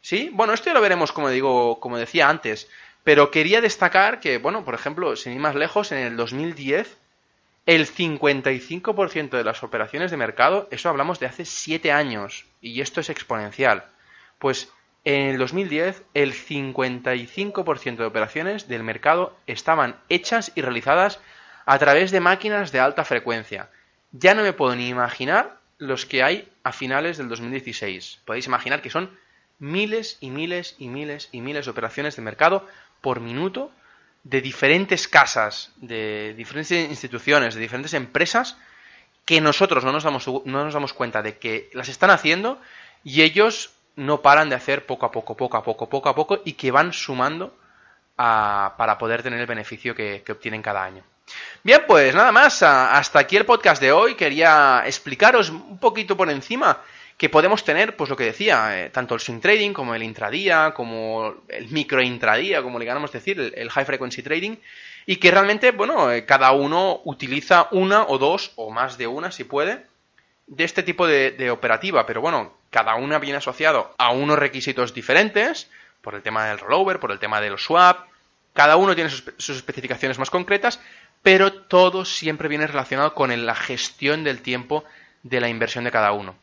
¿Sí? 0.00 0.30
Bueno, 0.32 0.52
esto 0.52 0.66
ya 0.66 0.74
lo 0.74 0.80
veremos, 0.80 1.12
como 1.12 1.28
digo, 1.28 1.80
como 1.80 1.98
decía 1.98 2.28
antes. 2.28 2.68
Pero 3.04 3.30
quería 3.30 3.60
destacar 3.60 4.20
que, 4.20 4.38
bueno, 4.38 4.64
por 4.64 4.74
ejemplo, 4.74 5.16
sin 5.16 5.32
ir 5.32 5.40
más 5.40 5.54
lejos, 5.54 5.92
en 5.92 5.98
el 5.98 6.16
2010, 6.16 6.98
el 7.66 7.86
55% 7.86 9.30
de 9.30 9.44
las 9.44 9.62
operaciones 9.62 10.10
de 10.10 10.16
mercado, 10.16 10.68
eso 10.70 10.88
hablamos 10.88 11.20
de 11.20 11.26
hace 11.26 11.44
7 11.44 11.92
años, 11.92 12.46
y 12.60 12.80
esto 12.80 13.00
es 13.00 13.10
exponencial. 13.10 13.84
Pues 14.38 14.70
en 15.04 15.28
el 15.28 15.38
2010, 15.38 16.02
el 16.14 16.34
55% 16.34 17.96
de 17.96 18.04
operaciones 18.04 18.68
del 18.68 18.82
mercado 18.82 19.36
estaban 19.46 19.96
hechas 20.08 20.52
y 20.54 20.62
realizadas 20.62 21.20
a 21.64 21.78
través 21.78 22.10
de 22.10 22.20
máquinas 22.20 22.72
de 22.72 22.80
alta 22.80 23.04
frecuencia. 23.04 23.70
ya 24.12 24.34
no 24.34 24.42
me 24.42 24.52
puedo 24.52 24.74
ni 24.74 24.88
imaginar 24.88 25.60
los 25.78 26.04
que 26.04 26.22
hay 26.24 26.48
a 26.64 26.72
finales 26.72 27.16
del 27.16 27.28
2016. 27.28 28.20
Podéis 28.24 28.46
imaginar 28.46 28.82
que 28.82 28.90
son 28.90 29.16
miles 29.60 30.16
y 30.20 30.30
miles 30.30 30.74
y 30.78 30.88
miles 30.88 31.28
y 31.30 31.40
miles 31.40 31.66
de 31.66 31.70
operaciones 31.70 32.16
de 32.16 32.22
mercado 32.22 32.66
por 33.00 33.20
minuto 33.20 33.70
de 34.24 34.40
diferentes 34.40 35.06
casas, 35.06 35.70
de 35.76 36.34
diferentes 36.34 36.90
instituciones, 36.90 37.54
de 37.54 37.60
diferentes 37.60 37.94
empresas 37.94 38.56
que 39.24 39.40
nosotros 39.40 39.84
no 39.84 39.92
nos 39.92 40.02
damos, 40.02 40.26
no 40.26 40.64
nos 40.64 40.74
damos 40.74 40.92
cuenta 40.92 41.22
de 41.22 41.38
que 41.38 41.70
las 41.72 41.88
están 41.88 42.10
haciendo 42.10 42.60
y 43.04 43.22
ellos 43.22 43.70
no 43.96 44.22
paran 44.22 44.48
de 44.48 44.56
hacer 44.56 44.86
poco 44.86 45.06
a 45.06 45.10
poco, 45.10 45.36
poco 45.36 45.56
a 45.56 45.62
poco, 45.62 45.88
poco 45.88 46.08
a 46.08 46.14
poco 46.14 46.40
y 46.44 46.54
que 46.54 46.70
van 46.70 46.92
sumando 46.92 47.56
para 48.16 48.98
poder 48.98 49.22
tener 49.22 49.40
el 49.40 49.46
beneficio 49.46 49.94
que, 49.94 50.22
obtienen 50.30 50.60
cada 50.60 50.84
año. 50.84 51.02
Bien, 51.62 51.84
pues 51.86 52.14
nada 52.14 52.32
más, 52.32 52.62
hasta 52.62 53.18
aquí 53.18 53.36
el 53.36 53.46
podcast 53.46 53.80
de 53.80 53.92
hoy. 53.92 54.14
Quería 54.14 54.82
explicaros 54.84 55.48
un 55.48 55.78
poquito 55.78 56.16
por 56.16 56.28
encima 56.28 56.80
que 57.20 57.28
podemos 57.28 57.64
tener, 57.64 57.96
pues 57.96 58.08
lo 58.08 58.16
que 58.16 58.24
decía, 58.24 58.80
eh, 58.80 58.88
tanto 58.88 59.14
el 59.14 59.20
swing 59.20 59.40
trading 59.40 59.74
como 59.74 59.94
el 59.94 60.02
intradía, 60.02 60.72
como 60.72 61.34
el 61.48 61.68
micro 61.68 62.00
intradía, 62.00 62.62
como 62.62 62.78
le 62.78 62.86
queramos 62.86 63.12
decir, 63.12 63.52
el, 63.54 63.70
high 63.70 63.84
frequency 63.84 64.22
trading, 64.22 64.56
y 65.04 65.16
que 65.16 65.30
realmente, 65.30 65.70
bueno, 65.72 66.10
eh, 66.10 66.24
cada 66.24 66.52
uno 66.52 67.02
utiliza 67.04 67.68
una 67.72 68.04
o 68.04 68.16
dos 68.16 68.52
o 68.56 68.70
más 68.70 68.96
de 68.96 69.06
una, 69.06 69.32
si 69.32 69.44
puede, 69.44 69.84
de 70.46 70.64
este 70.64 70.82
tipo 70.82 71.06
de, 71.06 71.50
operativa, 71.50 72.06
pero 72.06 72.22
bueno, 72.22 72.54
cada 72.70 72.94
una 72.94 73.18
viene 73.18 73.36
asociado 73.36 73.94
a 73.98 74.12
unos 74.12 74.38
requisitos 74.38 74.94
diferentes, 74.94 75.68
por 76.00 76.14
el 76.14 76.22
tema 76.22 76.46
del 76.46 76.58
rollover, 76.58 77.00
por 77.00 77.12
el 77.12 77.18
tema 77.18 77.42
del 77.42 77.58
swap, 77.58 78.08
cada 78.54 78.76
uno 78.76 78.94
tiene 78.94 79.10
sus, 79.10 79.50
especificaciones 79.50 80.18
más 80.18 80.30
concretas, 80.30 80.80
pero 81.22 81.52
todo 81.52 82.06
siempre 82.06 82.48
viene 82.48 82.66
relacionado 82.66 83.12
con 83.12 83.44
la 83.44 83.54
gestión 83.54 84.24
del 84.24 84.40
tiempo 84.40 84.84
de 85.22 85.42
la 85.42 85.50
inversión 85.50 85.84
de 85.84 85.90
cada 85.90 86.12
uno. 86.12 86.34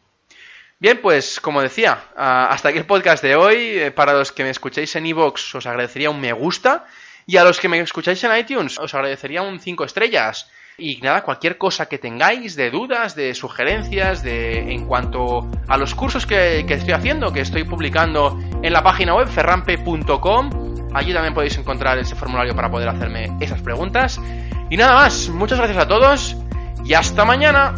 Bien, 0.80 1.00
pues 1.02 1.40
como 1.40 1.64
decía, 1.64 2.04
hasta 2.16 2.70
aquí 2.70 2.78
el 2.78 2.86
podcast 2.86 3.24
de 3.24 3.36
hoy. 3.36 3.56
Eh, 3.58 3.92
para 3.92 4.14
los 4.14 4.32
que 4.32 4.44
me 4.44 4.52
escucháis 4.52 4.96
en 4.96 5.08
iVoox 5.08 5.56
os 5.56 5.66
agradecería 5.66 6.12
un 6.12 6.22
me 6.22 6.32
gusta. 6.34 6.86
Y 7.26 7.38
a 7.38 7.44
los 7.44 7.60
que 7.60 7.68
me 7.68 7.80
escucháis 7.80 8.24
en 8.24 8.38
iTunes 8.38 8.78
os 8.78 8.94
agradecería 8.94 9.42
un 9.42 9.60
5 9.60 9.84
estrellas. 9.84 10.52
Y 10.78 11.02
nada, 11.02 11.24
cualquier 11.24 11.58
cosa 11.58 11.88
que 11.88 11.98
tengáis 11.98 12.56
de 12.56 12.70
dudas, 12.70 13.16
de 13.16 13.34
sugerencias, 13.34 14.22
de 14.22 14.72
en 14.72 14.86
cuanto 14.86 15.50
a 15.68 15.78
los 15.78 15.96
cursos 15.96 16.28
que, 16.28 16.60
estoy 16.60 16.94
haciendo, 16.94 17.34
que 17.34 17.42
estoy 17.42 17.64
publicando 17.64 18.38
en 18.62 18.72
la 18.72 18.84
página 18.84 19.16
web 19.16 19.28
ferrampe.com. 19.28 20.92
Allí 20.94 21.12
también 21.12 21.34
podéis 21.34 21.58
encontrar 21.58 21.98
ese 21.98 22.14
formulario 22.14 22.56
para 22.56 22.70
poder 22.70 22.88
hacerme 22.88 23.36
esas 23.42 23.64
preguntas. 23.64 24.22
Y 24.70 24.78
nada 24.78 24.94
más, 24.94 25.30
muchas 25.30 25.58
gracias 25.58 25.80
a 25.80 25.88
todos 25.88 26.38
y 26.86 26.94
hasta 26.94 27.26
mañana. 27.26 27.74